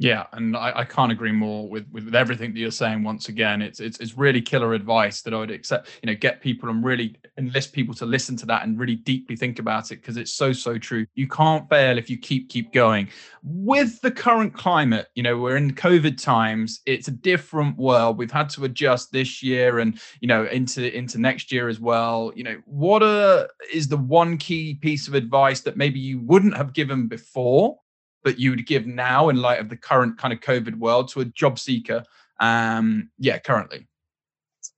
Yeah, 0.00 0.26
and 0.32 0.56
I, 0.56 0.72
I, 0.76 0.84
can't 0.84 1.10
agree 1.10 1.32
more 1.32 1.68
with, 1.68 1.86
with, 1.90 2.04
with 2.04 2.14
everything 2.14 2.52
that 2.52 2.60
you're 2.60 2.70
saying. 2.70 3.02
Once 3.02 3.28
again, 3.28 3.60
it's, 3.60 3.80
it's 3.80 3.98
it's 3.98 4.16
really 4.16 4.40
killer 4.40 4.74
advice 4.74 5.22
that 5.22 5.34
I 5.34 5.38
would 5.38 5.50
accept. 5.50 5.88
You 6.02 6.06
know, 6.06 6.14
get 6.14 6.40
people 6.40 6.68
and 6.68 6.84
really 6.84 7.16
enlist 7.36 7.72
people 7.72 7.94
to 7.96 8.06
listen 8.06 8.36
to 8.36 8.46
that 8.46 8.64
and 8.64 8.78
really 8.78 8.94
deeply 8.94 9.34
think 9.34 9.58
about 9.58 9.90
it 9.90 9.96
because 9.96 10.16
it's 10.16 10.32
so 10.32 10.52
so 10.52 10.78
true. 10.78 11.04
You 11.16 11.26
can't 11.26 11.68
fail 11.68 11.98
if 11.98 12.08
you 12.08 12.16
keep 12.16 12.48
keep 12.48 12.72
going. 12.72 13.08
With 13.42 14.00
the 14.00 14.12
current 14.12 14.54
climate, 14.54 15.08
you 15.16 15.22
know, 15.24 15.36
we're 15.36 15.56
in 15.56 15.74
COVID 15.74 16.22
times. 16.22 16.80
It's 16.86 17.08
a 17.08 17.12
different 17.12 17.76
world. 17.76 18.18
We've 18.18 18.30
had 18.30 18.50
to 18.50 18.66
adjust 18.66 19.10
this 19.10 19.42
year 19.42 19.80
and 19.80 20.00
you 20.20 20.28
know 20.28 20.44
into 20.44 20.96
into 20.96 21.18
next 21.18 21.50
year 21.50 21.68
as 21.68 21.80
well. 21.80 22.32
You 22.36 22.44
know, 22.44 22.56
what 22.66 23.02
are, 23.02 23.48
is 23.72 23.88
the 23.88 23.96
one 23.96 24.38
key 24.38 24.74
piece 24.74 25.08
of 25.08 25.14
advice 25.14 25.62
that 25.62 25.76
maybe 25.76 25.98
you 25.98 26.20
wouldn't 26.20 26.56
have 26.56 26.72
given 26.72 27.08
before? 27.08 27.78
That 28.28 28.38
you 28.38 28.50
would 28.50 28.66
give 28.66 28.86
now 28.86 29.30
in 29.30 29.36
light 29.36 29.58
of 29.58 29.70
the 29.70 29.76
current 29.76 30.18
kind 30.18 30.34
of 30.34 30.40
COVID 30.40 30.76
world 30.76 31.08
to 31.08 31.20
a 31.20 31.24
job 31.24 31.58
seeker? 31.58 32.04
Um, 32.40 33.10
yeah, 33.18 33.38
currently. 33.38 33.88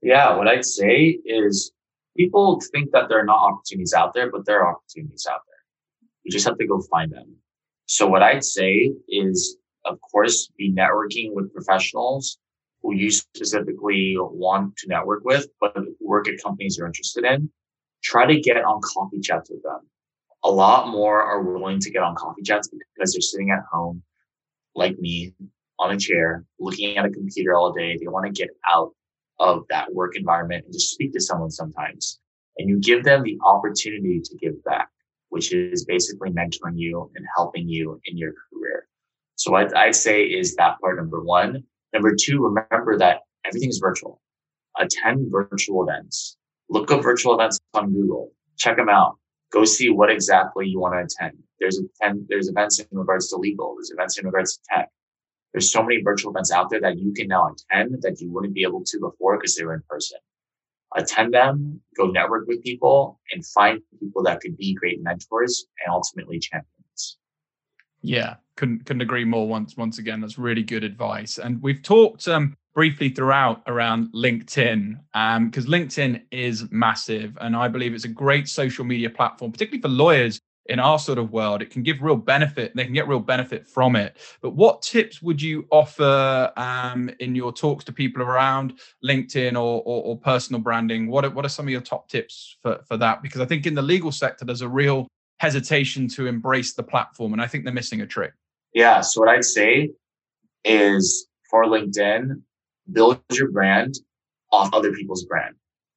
Yeah, 0.02 0.37
what 0.37 0.47
I'd 0.47 0.64
say 0.64 1.19
is 1.25 1.73
people 2.16 2.61
think 2.73 2.92
that 2.92 3.09
there 3.09 3.19
are 3.19 3.25
not 3.25 3.40
opportunities 3.40 3.92
out 3.92 4.14
there, 4.14 4.30
but 4.30 4.47
there 4.47 4.62
are 4.62 4.76
opportunities 4.76 5.26
out 5.28 5.40
there. 5.49 6.09
You 6.23 6.30
just 6.30 6.47
have 6.47 6.59
to 6.59 6.66
go 6.66 6.80
find 6.90 7.12
them. 7.12 7.35
So 7.87 8.07
what 8.07 8.23
I'd 8.23 8.45
say 8.45 8.92
is, 9.09 9.57
of 9.85 9.99
course, 10.00 10.49
be 10.57 10.73
networking 10.73 11.33
with 11.33 11.52
professionals 11.52 12.38
who 12.83 12.95
you 12.95 13.11
specifically 13.11 14.14
want 14.16 14.76
to 14.76 14.88
network 14.88 15.25
with, 15.25 15.49
but 15.61 15.76
work 16.00 16.28
at 16.28 16.42
companies 16.42 16.78
you're 16.78 16.87
interested 16.87 17.25
in. 17.25 17.50
Try 18.02 18.26
to 18.26 18.40
get 18.40 18.57
on 18.57 18.80
coffee 18.80 19.21
chats 19.21 19.50
with 19.50 19.62
them 19.64 19.80
a 20.44 20.50
lot 20.50 20.88
more 20.88 21.23
are 21.23 21.42
willing 21.42 21.80
to 21.80 21.90
get 21.90 22.02
on 22.02 22.14
coffee 22.14 22.42
chats 22.42 22.68
because 22.68 23.12
they're 23.12 23.20
sitting 23.20 23.50
at 23.50 23.64
home, 23.70 24.02
like 24.75 24.99
me, 24.99 25.35
on 25.78 25.92
a 25.92 25.99
chair, 25.99 26.44
looking 26.59 26.97
at 26.97 27.04
a 27.04 27.11
computer 27.11 27.54
all 27.54 27.73
day. 27.73 27.97
They 27.97 28.09
want 28.09 28.26
to 28.26 28.32
get 28.32 28.50
out 28.68 28.92
of 29.38 29.64
that 29.70 29.92
work 29.92 30.16
environment 30.16 30.64
and 30.64 30.73
just 30.73 30.90
speak 30.90 31.12
to 31.12 31.20
someone 31.20 31.50
sometimes. 31.50 32.18
And 32.59 32.68
you 32.68 32.78
give 32.78 33.04
them 33.04 33.23
the 33.23 33.38
opportunity 33.44 34.20
to 34.23 34.37
give 34.37 34.62
back, 34.64 34.88
which 35.28 35.52
is 35.52 35.85
basically 35.85 36.30
mentoring 36.30 36.76
you 36.76 37.11
and 37.14 37.25
helping 37.37 37.68
you 37.68 38.00
in 38.04 38.16
your 38.16 38.32
career. 38.32 38.87
So 39.37 39.52
what 39.52 39.75
I'd 39.76 39.94
say 39.94 40.25
is 40.25 40.54
that 40.56 40.78
part 40.80 40.97
number 40.97 41.23
one. 41.23 41.64
Number 41.92 42.14
two, 42.18 42.42
remember 42.42 42.99
that 42.99 43.20
everything 43.44 43.70
is 43.70 43.78
virtual. 43.78 44.20
Attend 44.78 45.30
virtual 45.30 45.88
events. 45.88 46.37
Look 46.68 46.90
up 46.90 47.02
virtual 47.02 47.35
events 47.35 47.59
on 47.75 47.92
Google. 47.92 48.32
Check 48.59 48.76
them 48.76 48.88
out 48.88 49.16
go 49.50 49.64
see 49.64 49.90
what 49.90 50.11
exactly 50.11 50.66
you 50.66 50.80
want 50.80 50.95
to 50.95 51.04
attend. 51.04 51.38
There's 51.59 51.78
a, 51.78 52.12
there's 52.28 52.49
events 52.49 52.78
in 52.78 52.87
regards 52.99 53.28
to 53.28 53.37
legal. 53.37 53.75
There's 53.76 53.90
events 53.90 54.19
in 54.19 54.26
regards 54.26 54.57
to 54.57 54.62
tech. 54.71 54.88
There's 55.52 55.73
so 55.73 55.83
many 55.83 56.00
virtual 56.02 56.30
events 56.30 56.52
out 56.52 56.71
there 56.71 56.80
that 56.80 56.99
you 56.99 57.12
can 57.12 57.28
now 57.28 57.52
attend 57.52 58.02
that 58.02 58.21
you 58.21 58.30
wouldn't 58.30 58.54
be 58.54 58.62
able 58.62 58.85
to 58.85 59.00
before 59.00 59.37
because 59.37 59.57
they 59.57 59.64
were 59.64 59.75
in 59.75 59.83
person. 59.88 60.19
Attend 60.97 61.35
them, 61.35 61.80
go 61.97 62.07
network 62.07 62.47
with 62.49 62.62
people 62.62 63.21
and 63.32 63.45
find 63.45 63.80
people 63.99 64.23
that 64.25 64.41
could 64.41 64.56
be 64.56 64.75
great 64.75 65.02
mentors 65.02 65.67
and 65.84 65.93
ultimately 65.93 66.39
champions. 66.39 67.19
Yeah, 68.02 68.36
couldn't 68.56 68.86
couldn't 68.86 69.02
agree 69.02 69.25
more. 69.25 69.47
Once 69.47 69.76
once 69.76 69.99
again, 69.99 70.21
that's 70.21 70.39
really 70.39 70.63
good 70.63 70.84
advice. 70.84 71.39
And 71.39 71.63
we've 71.63 71.82
talked 71.82 72.26
um, 72.28 72.56
briefly 72.80 73.10
throughout 73.10 73.62
around 73.66 74.10
LinkedIn 74.14 74.97
because 75.45 75.66
um, 75.66 75.71
LinkedIn 75.71 76.23
is 76.30 76.66
massive, 76.71 77.36
and 77.38 77.54
I 77.54 77.69
believe 77.69 77.93
it's 77.93 78.06
a 78.06 78.08
great 78.08 78.49
social 78.49 78.86
media 78.86 79.10
platform, 79.10 79.52
particularly 79.52 79.82
for 79.82 79.88
lawyers 79.88 80.40
in 80.64 80.78
our 80.80 80.99
sort 80.99 81.19
of 81.19 81.30
world. 81.30 81.60
It 81.60 81.69
can 81.69 81.82
give 81.82 82.00
real 82.00 82.16
benefit; 82.16 82.75
they 82.75 82.86
can 82.86 82.95
get 82.95 83.06
real 83.06 83.21
benefit 83.21 83.69
from 83.69 83.97
it. 83.97 84.16
But 84.40 84.52
what 84.52 84.80
tips 84.80 85.21
would 85.21 85.43
you 85.43 85.66
offer 85.71 86.50
um, 86.56 87.10
in 87.21 87.34
your 87.34 87.52
talks 87.52 87.84
to 87.84 87.93
people 87.93 88.23
around 88.23 88.80
LinkedIn 89.04 89.56
or, 89.56 89.82
or, 89.84 90.02
or 90.04 90.16
personal 90.16 90.62
branding? 90.62 91.06
What 91.08 91.26
are, 91.26 91.30
what 91.30 91.45
are 91.45 91.50
some 91.50 91.66
of 91.66 91.71
your 91.71 91.82
top 91.82 92.08
tips 92.08 92.56
for 92.62 92.80
for 92.88 92.97
that? 92.97 93.21
Because 93.21 93.43
I 93.43 93.45
think 93.45 93.66
in 93.66 93.75
the 93.75 93.82
legal 93.82 94.10
sector, 94.10 94.47
there's 94.47 94.62
a 94.62 94.69
real 94.71 95.06
hesitation 95.38 96.08
to 96.16 96.26
embrace 96.26 96.73
the 96.73 96.82
platform, 96.82 97.34
and 97.34 97.43
I 97.43 97.47
think 97.47 97.64
they're 97.64 97.75
missing 97.75 98.00
a 98.00 98.06
trick. 98.06 98.32
Yeah. 98.73 99.02
So 99.02 99.21
what 99.21 99.28
I'd 99.28 99.45
say 99.45 99.90
is 100.64 101.26
for 101.50 101.66
LinkedIn, 101.66 102.40
build 102.92 103.20
your 103.32 103.50
brand 103.50 103.94
off 104.52 104.70
other 104.72 104.92
people's 104.92 105.24
brand. 105.24 105.54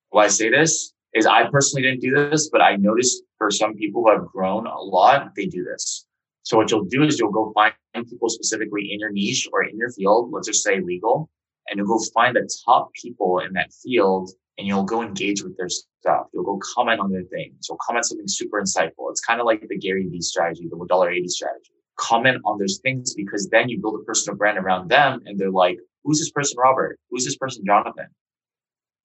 Why 0.09 0.25
I 0.25 0.27
say 0.27 0.49
this 0.49 0.93
is 1.13 1.25
I 1.25 1.49
personally 1.49 1.83
didn't 1.83 2.01
do 2.01 2.13
this, 2.13 2.49
but 2.49 2.61
I 2.61 2.75
noticed 2.75 3.23
for 3.37 3.51
some 3.51 3.75
people 3.75 4.03
who 4.03 4.11
have 4.11 4.27
grown 4.27 4.67
a 4.67 4.79
lot, 4.79 5.35
they 5.35 5.45
do 5.45 5.63
this. 5.63 6.05
So 6.43 6.57
what 6.57 6.71
you'll 6.71 6.85
do 6.85 7.03
is 7.03 7.19
you'll 7.19 7.31
go 7.31 7.51
find 7.53 7.73
people 8.07 8.29
specifically 8.29 8.91
in 8.91 8.99
your 8.99 9.11
niche 9.11 9.47
or 9.51 9.63
in 9.63 9.77
your 9.77 9.91
field, 9.91 10.31
let's 10.31 10.47
just 10.47 10.63
say 10.63 10.81
legal, 10.81 11.29
and 11.67 11.77
you'll 11.77 11.87
go 11.87 11.99
find 12.13 12.35
the 12.35 12.49
top 12.65 12.91
people 12.93 13.39
in 13.39 13.53
that 13.53 13.71
field 13.73 14.29
and 14.57 14.67
you'll 14.67 14.83
go 14.83 15.01
engage 15.01 15.41
with 15.41 15.57
their 15.57 15.69
stuff. 15.69 16.27
You'll 16.33 16.43
go 16.43 16.59
comment 16.75 16.99
on 16.99 17.11
their 17.11 17.23
things. 17.23 17.67
You'll 17.67 17.79
comment 17.81 18.05
something 18.05 18.27
super 18.27 18.61
insightful. 18.61 19.09
It's 19.09 19.21
kind 19.21 19.39
of 19.39 19.45
like 19.45 19.67
the 19.67 19.77
Gary 19.77 20.07
Vee 20.07 20.21
strategy, 20.21 20.67
the 20.69 20.75
$1.80 20.75 21.27
strategy. 21.27 21.71
Comment 21.97 22.39
on 22.45 22.59
those 22.59 22.79
things 22.83 23.13
because 23.15 23.49
then 23.49 23.69
you 23.69 23.79
build 23.79 23.99
a 23.99 24.03
personal 24.03 24.37
brand 24.37 24.57
around 24.57 24.89
them 24.89 25.21
and 25.25 25.39
they're 25.39 25.49
like, 25.49 25.79
who's 26.03 26.19
this 26.19 26.31
person, 26.31 26.57
Robert? 26.59 26.99
Who's 27.09 27.25
this 27.25 27.37
person, 27.37 27.63
Jonathan? 27.65 28.07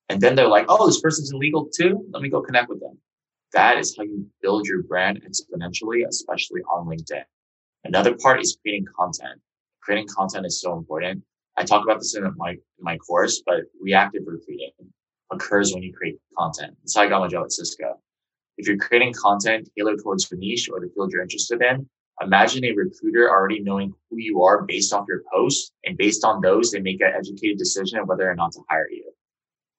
And 0.08 0.20
then 0.20 0.34
they're 0.34 0.48
like, 0.48 0.66
oh, 0.68 0.86
this 0.86 1.00
person's 1.00 1.32
illegal 1.32 1.68
too. 1.74 2.04
Let 2.12 2.22
me 2.22 2.28
go 2.28 2.40
connect 2.40 2.68
with 2.68 2.80
them. 2.80 2.98
That 3.52 3.78
is 3.78 3.96
how 3.96 4.04
you 4.04 4.26
build 4.42 4.66
your 4.66 4.82
brand 4.82 5.22
exponentially, 5.22 6.06
especially 6.06 6.62
on 6.62 6.86
LinkedIn. 6.86 7.24
Another 7.84 8.16
part 8.16 8.40
is 8.40 8.58
creating 8.60 8.86
content. 8.96 9.40
Creating 9.82 10.06
content 10.08 10.46
is 10.46 10.60
so 10.60 10.76
important. 10.76 11.22
I 11.56 11.64
talk 11.64 11.82
about 11.82 11.98
this 11.98 12.14
in 12.14 12.24
my, 12.36 12.50
in 12.50 12.58
my 12.80 12.96
course, 12.98 13.42
but 13.44 13.62
reactive 13.80 14.22
recruiting 14.26 14.70
occurs 15.30 15.72
when 15.72 15.82
you 15.82 15.92
create 15.92 16.16
content. 16.36 16.76
That's 16.82 16.96
how 16.96 17.02
I 17.02 17.08
got 17.08 17.20
my 17.20 17.28
job 17.28 17.44
at 17.44 17.52
Cisco. 17.52 17.98
If 18.58 18.66
you're 18.66 18.76
creating 18.76 19.14
content 19.14 19.68
tailored 19.76 20.02
towards 20.02 20.30
your 20.30 20.38
niche 20.38 20.68
or 20.70 20.80
the 20.80 20.90
field 20.94 21.12
you're 21.12 21.22
interested 21.22 21.62
in, 21.62 21.88
Imagine 22.20 22.64
a 22.64 22.72
recruiter 22.72 23.30
already 23.30 23.60
knowing 23.60 23.94
who 24.10 24.16
you 24.18 24.42
are 24.42 24.62
based 24.62 24.92
off 24.92 25.06
your 25.08 25.22
posts 25.32 25.72
and 25.84 25.96
based 25.96 26.24
on 26.24 26.40
those, 26.40 26.70
they 26.70 26.80
make 26.80 27.00
an 27.00 27.12
educated 27.16 27.58
decision 27.58 27.98
of 27.98 28.08
whether 28.08 28.28
or 28.28 28.34
not 28.34 28.52
to 28.52 28.60
hire 28.68 28.88
you. 28.90 29.12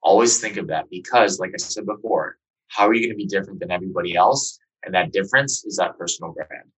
Always 0.02 0.40
think 0.40 0.58
of 0.58 0.68
that 0.68 0.90
because 0.90 1.40
like 1.40 1.52
I 1.54 1.58
said 1.58 1.86
before, 1.86 2.38
how 2.70 2.88
are 2.88 2.94
you 2.94 3.02
going 3.02 3.12
to 3.12 3.16
be 3.16 3.26
different 3.26 3.60
than 3.60 3.72
everybody 3.72 4.16
else? 4.16 4.58
And 4.86 4.94
that 4.96 5.12
difference 5.12 5.66
is 5.66 5.76
that 5.78 5.98
personal 5.98 6.34
brand. 6.34 6.70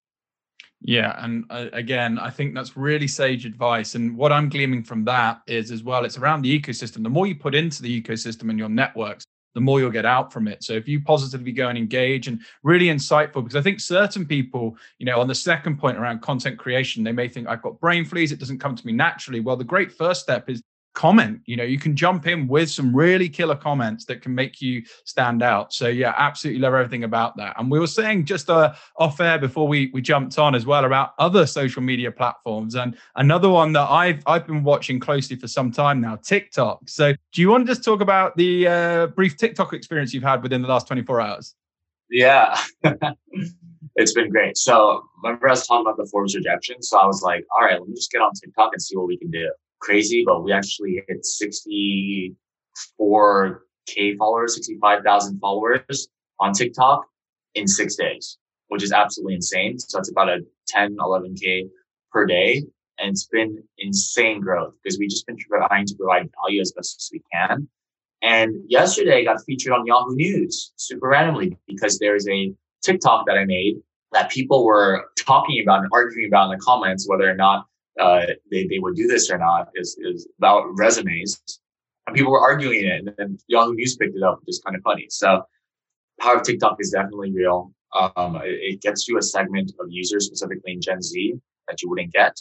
Yeah, 0.82 1.14
and 1.22 1.44
uh, 1.50 1.66
again, 1.74 2.18
I 2.18 2.30
think 2.30 2.54
that's 2.54 2.74
really 2.74 3.06
sage 3.06 3.44
advice. 3.44 3.96
And 3.96 4.16
what 4.16 4.32
I'm 4.32 4.48
gleaming 4.48 4.82
from 4.82 5.04
that 5.04 5.42
is 5.46 5.70
as 5.70 5.82
well, 5.82 6.06
it's 6.06 6.16
around 6.16 6.40
the 6.42 6.58
ecosystem. 6.58 7.02
The 7.02 7.10
more 7.10 7.26
you 7.26 7.34
put 7.34 7.54
into 7.54 7.82
the 7.82 8.00
ecosystem 8.00 8.48
and 8.48 8.58
your 8.58 8.70
networks, 8.70 9.24
the 9.54 9.60
more 9.60 9.80
you'll 9.80 9.90
get 9.90 10.06
out 10.06 10.32
from 10.32 10.48
it. 10.48 10.62
So 10.62 10.74
if 10.74 10.86
you 10.86 11.00
positively 11.00 11.52
go 11.52 11.68
and 11.68 11.76
engage 11.76 12.28
and 12.28 12.40
really 12.62 12.86
insightful, 12.86 13.42
because 13.42 13.56
I 13.56 13.62
think 13.62 13.80
certain 13.80 14.26
people, 14.26 14.76
you 14.98 15.06
know, 15.06 15.20
on 15.20 15.28
the 15.28 15.34
second 15.34 15.78
point 15.78 15.98
around 15.98 16.22
content 16.22 16.58
creation, 16.58 17.02
they 17.02 17.12
may 17.12 17.28
think 17.28 17.48
I've 17.48 17.62
got 17.62 17.80
brain 17.80 18.04
freeze, 18.04 18.32
it 18.32 18.38
doesn't 18.38 18.58
come 18.58 18.76
to 18.76 18.86
me 18.86 18.92
naturally. 18.92 19.40
Well, 19.40 19.56
the 19.56 19.64
great 19.64 19.92
first 19.92 20.20
step 20.20 20.48
is 20.48 20.62
comment 20.92 21.40
you 21.46 21.56
know 21.56 21.62
you 21.62 21.78
can 21.78 21.94
jump 21.94 22.26
in 22.26 22.48
with 22.48 22.68
some 22.68 22.94
really 22.94 23.28
killer 23.28 23.54
comments 23.54 24.04
that 24.04 24.22
can 24.22 24.34
make 24.34 24.60
you 24.60 24.82
stand 25.04 25.42
out. 25.42 25.72
So 25.72 25.88
yeah 25.88 26.14
absolutely 26.16 26.60
love 26.60 26.74
everything 26.74 27.04
about 27.04 27.36
that. 27.36 27.54
And 27.58 27.70
we 27.70 27.78
were 27.78 27.86
saying 27.86 28.24
just 28.24 28.50
uh, 28.50 28.74
off 28.96 29.20
air 29.20 29.38
before 29.38 29.68
we 29.68 29.90
we 29.92 30.02
jumped 30.02 30.38
on 30.38 30.54
as 30.54 30.66
well 30.66 30.84
about 30.84 31.14
other 31.18 31.46
social 31.46 31.82
media 31.82 32.10
platforms. 32.10 32.74
And 32.74 32.96
another 33.16 33.48
one 33.48 33.72
that 33.74 33.88
i've 33.88 34.22
i've 34.26 34.46
been 34.46 34.64
watching 34.64 34.98
closely 34.98 35.36
for 35.36 35.48
some 35.48 35.70
time 35.70 36.00
now 36.00 36.16
tiktok. 36.16 36.88
So 36.88 37.12
do 37.32 37.40
you 37.40 37.50
want 37.50 37.66
to 37.66 37.72
just 37.72 37.84
talk 37.84 38.00
about 38.00 38.36
the 38.36 38.66
uh, 38.66 39.06
brief 39.08 39.36
tiktok 39.36 39.72
experience 39.72 40.12
you've 40.12 40.24
had 40.24 40.42
within 40.42 40.62
the 40.62 40.68
last 40.68 40.86
24 40.86 41.20
hours? 41.20 41.54
Yeah. 42.10 42.60
It's 43.96 44.14
been 44.14 44.30
great. 44.30 44.56
So 44.56 45.02
remember 45.22 45.48
i 45.48 45.50
was 45.50 45.66
talking 45.66 45.84
about 45.84 45.96
the 45.96 46.08
forbes 46.10 46.34
rejection? 46.34 46.80
So 46.82 46.98
i 46.98 47.06
was 47.06 47.22
like 47.22 47.44
all 47.54 47.66
right 47.66 47.78
let 47.78 47.88
me 47.88 47.94
just 47.94 48.10
get 48.10 48.20
on 48.20 48.32
tiktok 48.32 48.70
and 48.72 48.80
see 48.80 48.96
what 48.96 49.06
we 49.06 49.18
can 49.18 49.30
do 49.30 49.50
crazy, 49.80 50.22
but 50.26 50.44
we 50.44 50.52
actually 50.52 51.02
hit 51.08 51.24
64k 51.24 54.18
followers, 54.18 54.54
65,000 54.54 55.40
followers 55.40 56.08
on 56.38 56.52
TikTok 56.52 57.06
in 57.54 57.66
six 57.66 57.96
days, 57.96 58.38
which 58.68 58.82
is 58.82 58.92
absolutely 58.92 59.34
insane. 59.34 59.78
So 59.78 59.98
that's 59.98 60.10
about 60.10 60.28
a 60.28 60.40
10, 60.68 60.96
11k 60.96 61.68
per 62.12 62.26
day. 62.26 62.64
And 62.98 63.10
it's 63.10 63.26
been 63.26 63.62
insane 63.78 64.40
growth 64.40 64.74
because 64.82 64.98
we've 64.98 65.10
just 65.10 65.26
been 65.26 65.38
trying 65.38 65.86
to 65.86 65.94
provide 65.94 66.28
value 66.42 66.60
as 66.60 66.72
best 66.72 66.96
as 66.98 67.08
we 67.12 67.22
can. 67.32 67.68
And 68.22 68.62
yesterday 68.68 69.20
I 69.20 69.24
got 69.24 69.42
featured 69.44 69.72
on 69.72 69.86
Yahoo 69.86 70.14
News 70.14 70.72
super 70.76 71.08
randomly 71.08 71.56
because 71.66 71.98
there's 71.98 72.28
a 72.28 72.52
TikTok 72.82 73.24
that 73.26 73.38
I 73.38 73.46
made 73.46 73.76
that 74.12 74.30
people 74.30 74.64
were 74.64 75.06
talking 75.18 75.62
about 75.62 75.80
and 75.80 75.88
arguing 75.92 76.28
about 76.28 76.52
in 76.52 76.58
the 76.58 76.62
comments 76.62 77.08
whether 77.08 77.30
or 77.30 77.34
not 77.34 77.66
uh, 78.00 78.26
they, 78.50 78.66
they 78.66 78.78
would 78.78 78.96
do 78.96 79.06
this 79.06 79.30
or 79.30 79.38
not 79.38 79.68
is, 79.74 79.96
is 80.00 80.26
about 80.38 80.64
resumes. 80.78 81.40
And 82.06 82.16
people 82.16 82.32
were 82.32 82.40
arguing 82.40 82.86
it. 82.86 83.06
And 83.06 83.12
then 83.18 83.38
Yahoo 83.46 83.74
News 83.74 83.96
picked 83.96 84.16
it 84.16 84.22
up, 84.22 84.40
which 84.40 84.48
is 84.48 84.62
kind 84.64 84.76
of 84.76 84.82
funny. 84.82 85.06
So 85.10 85.42
power 86.20 86.36
of 86.36 86.42
TikTok 86.42 86.76
is 86.80 86.90
definitely 86.90 87.32
real. 87.32 87.72
Um, 87.94 88.36
it, 88.36 88.58
it, 88.74 88.82
gets 88.82 89.08
you 89.08 89.18
a 89.18 89.22
segment 89.22 89.72
of 89.80 89.86
users, 89.90 90.26
specifically 90.26 90.72
in 90.72 90.80
Gen 90.80 91.02
Z, 91.02 91.34
that 91.68 91.82
you 91.82 91.90
wouldn't 91.90 92.12
get. 92.12 92.36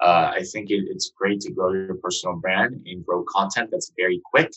Uh, 0.00 0.32
I 0.34 0.44
think 0.52 0.70
it, 0.70 0.84
it's 0.88 1.12
great 1.16 1.40
to 1.40 1.52
grow 1.52 1.72
your 1.72 1.96
personal 1.96 2.36
brand 2.36 2.80
and 2.86 3.04
grow 3.04 3.24
content 3.28 3.70
that's 3.70 3.92
very 3.96 4.20
quick, 4.32 4.52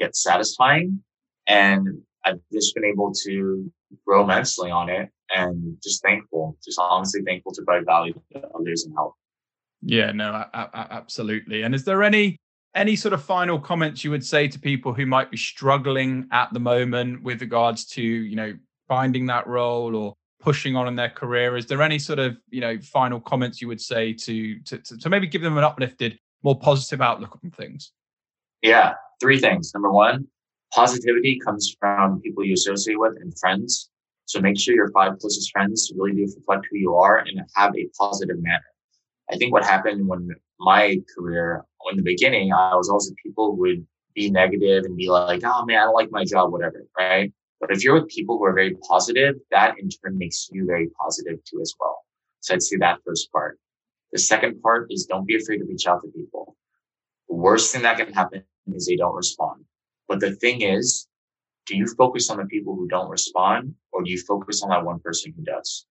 yet 0.00 0.16
satisfying. 0.16 1.02
And 1.46 2.00
I've 2.24 2.40
just 2.52 2.74
been 2.74 2.84
able 2.84 3.12
to 3.24 3.70
grow 4.06 4.24
immensely 4.24 4.70
on 4.70 4.88
it 4.88 5.10
and 5.30 5.76
just 5.82 6.02
thankful, 6.02 6.56
just 6.64 6.78
honestly 6.80 7.22
thankful 7.22 7.52
to 7.52 7.62
provide 7.62 7.84
value 7.84 8.14
to 8.32 8.48
others 8.54 8.84
and 8.84 8.94
help. 8.94 9.14
Yeah, 9.84 10.12
no, 10.12 10.44
absolutely. 10.54 11.62
And 11.62 11.74
is 11.74 11.84
there 11.84 12.02
any 12.02 12.38
any 12.74 12.96
sort 12.96 13.14
of 13.14 13.22
final 13.22 13.58
comments 13.60 14.02
you 14.02 14.10
would 14.10 14.24
say 14.24 14.48
to 14.48 14.58
people 14.58 14.92
who 14.92 15.06
might 15.06 15.30
be 15.30 15.36
struggling 15.36 16.26
at 16.32 16.52
the 16.52 16.58
moment 16.58 17.22
with 17.22 17.40
regards 17.40 17.84
to 17.84 18.02
you 18.02 18.34
know 18.34 18.54
finding 18.88 19.26
that 19.26 19.46
role 19.46 19.94
or 19.94 20.14
pushing 20.40 20.74
on 20.74 20.88
in 20.88 20.96
their 20.96 21.10
career? 21.10 21.56
Is 21.56 21.66
there 21.66 21.82
any 21.82 21.98
sort 21.98 22.18
of 22.18 22.36
you 22.50 22.60
know 22.60 22.78
final 22.80 23.20
comments 23.20 23.60
you 23.60 23.68
would 23.68 23.80
say 23.80 24.12
to 24.12 24.58
to, 24.60 24.78
to, 24.78 24.98
to 24.98 25.10
maybe 25.10 25.26
give 25.26 25.42
them 25.42 25.58
an 25.58 25.64
uplifted, 25.64 26.18
more 26.42 26.58
positive 26.58 27.00
outlook 27.00 27.38
on 27.44 27.50
things? 27.50 27.92
Yeah, 28.62 28.94
three 29.20 29.38
things. 29.38 29.72
Number 29.74 29.92
one, 29.92 30.26
positivity 30.72 31.38
comes 31.44 31.76
from 31.78 32.22
people 32.22 32.44
you 32.44 32.54
associate 32.54 32.98
with 32.98 33.16
and 33.20 33.38
friends. 33.38 33.90
So 34.26 34.40
make 34.40 34.58
sure 34.58 34.74
your 34.74 34.90
five 34.92 35.18
closest 35.18 35.52
friends 35.52 35.92
really 35.94 36.12
do 36.16 36.22
reflect 36.22 36.66
who 36.70 36.78
you 36.78 36.96
are 36.96 37.18
and 37.18 37.42
have 37.54 37.76
a 37.76 37.86
positive 37.98 38.42
manner. 38.42 38.64
I 39.30 39.36
think 39.36 39.52
what 39.52 39.64
happened 39.64 40.06
when 40.06 40.28
my 40.60 40.96
career, 41.16 41.64
in 41.90 41.96
the 41.96 42.02
beginning, 42.02 42.52
I 42.52 42.74
was 42.74 42.88
the 42.88 43.14
people 43.22 43.56
would 43.56 43.86
be 44.14 44.30
negative 44.30 44.84
and 44.84 44.96
be 44.96 45.08
like, 45.08 45.42
oh 45.44 45.64
man, 45.64 45.78
I 45.78 45.84
don't 45.84 45.94
like 45.94 46.10
my 46.10 46.24
job, 46.24 46.52
whatever, 46.52 46.86
right? 46.98 47.32
But 47.60 47.70
if 47.70 47.82
you're 47.82 47.94
with 47.94 48.08
people 48.08 48.38
who 48.38 48.44
are 48.44 48.52
very 48.52 48.76
positive, 48.88 49.36
that 49.50 49.78
in 49.78 49.88
turn 49.88 50.18
makes 50.18 50.48
you 50.52 50.66
very 50.66 50.90
positive 51.00 51.42
too 51.44 51.60
as 51.60 51.74
well. 51.80 52.04
So 52.40 52.54
I'd 52.54 52.62
say 52.62 52.76
that 52.76 52.98
first 53.06 53.32
part. 53.32 53.58
The 54.12 54.18
second 54.18 54.60
part 54.60 54.88
is 54.90 55.06
don't 55.06 55.26
be 55.26 55.36
afraid 55.36 55.58
to 55.58 55.64
reach 55.64 55.86
out 55.86 56.02
to 56.02 56.08
people. 56.08 56.56
The 57.28 57.36
worst 57.36 57.72
thing 57.72 57.82
that 57.82 57.96
can 57.96 58.12
happen 58.12 58.44
is 58.68 58.86
they 58.86 58.96
don't 58.96 59.14
respond. 59.14 59.64
But 60.08 60.20
the 60.20 60.34
thing 60.36 60.60
is, 60.60 61.08
do 61.66 61.76
you 61.76 61.86
focus 61.86 62.30
on 62.30 62.36
the 62.36 62.44
people 62.44 62.76
who 62.76 62.86
don't 62.86 63.08
respond 63.08 63.74
or 63.92 64.02
do 64.02 64.10
you 64.10 64.20
focus 64.20 64.62
on 64.62 64.68
that 64.68 64.84
one 64.84 65.00
person 65.00 65.32
who 65.34 65.42
does? 65.42 65.86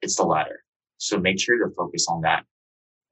It's 0.00 0.16
the 0.16 0.24
latter. 0.24 0.64
So 0.96 1.18
make 1.18 1.38
sure 1.38 1.58
to 1.58 1.74
focus 1.74 2.06
on 2.08 2.22
that. 2.22 2.44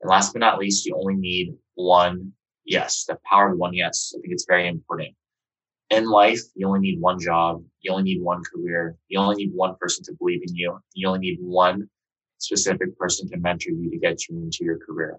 And 0.00 0.10
last 0.10 0.32
but 0.32 0.40
not 0.40 0.58
least, 0.58 0.86
you 0.86 0.96
only 0.96 1.14
need 1.16 1.54
one 1.74 2.32
yes, 2.64 3.04
the 3.04 3.18
power 3.28 3.52
of 3.52 3.58
one 3.58 3.74
yes. 3.74 4.12
I 4.16 4.20
think 4.20 4.32
it's 4.32 4.46
very 4.46 4.68
important. 4.68 5.14
In 5.90 6.08
life, 6.08 6.40
you 6.54 6.68
only 6.68 6.80
need 6.80 7.00
one 7.00 7.18
job. 7.18 7.64
You 7.80 7.92
only 7.92 8.04
need 8.04 8.22
one 8.22 8.42
career. 8.44 8.96
You 9.08 9.18
only 9.18 9.36
need 9.36 9.52
one 9.54 9.74
person 9.80 10.04
to 10.04 10.12
believe 10.12 10.42
in 10.46 10.54
you. 10.54 10.78
You 10.94 11.08
only 11.08 11.18
need 11.18 11.38
one 11.40 11.88
specific 12.38 12.96
person 12.96 13.28
to 13.30 13.38
mentor 13.38 13.70
you 13.70 13.90
to 13.90 13.98
get 13.98 14.28
you 14.28 14.36
into 14.38 14.64
your 14.64 14.78
career. 14.78 15.18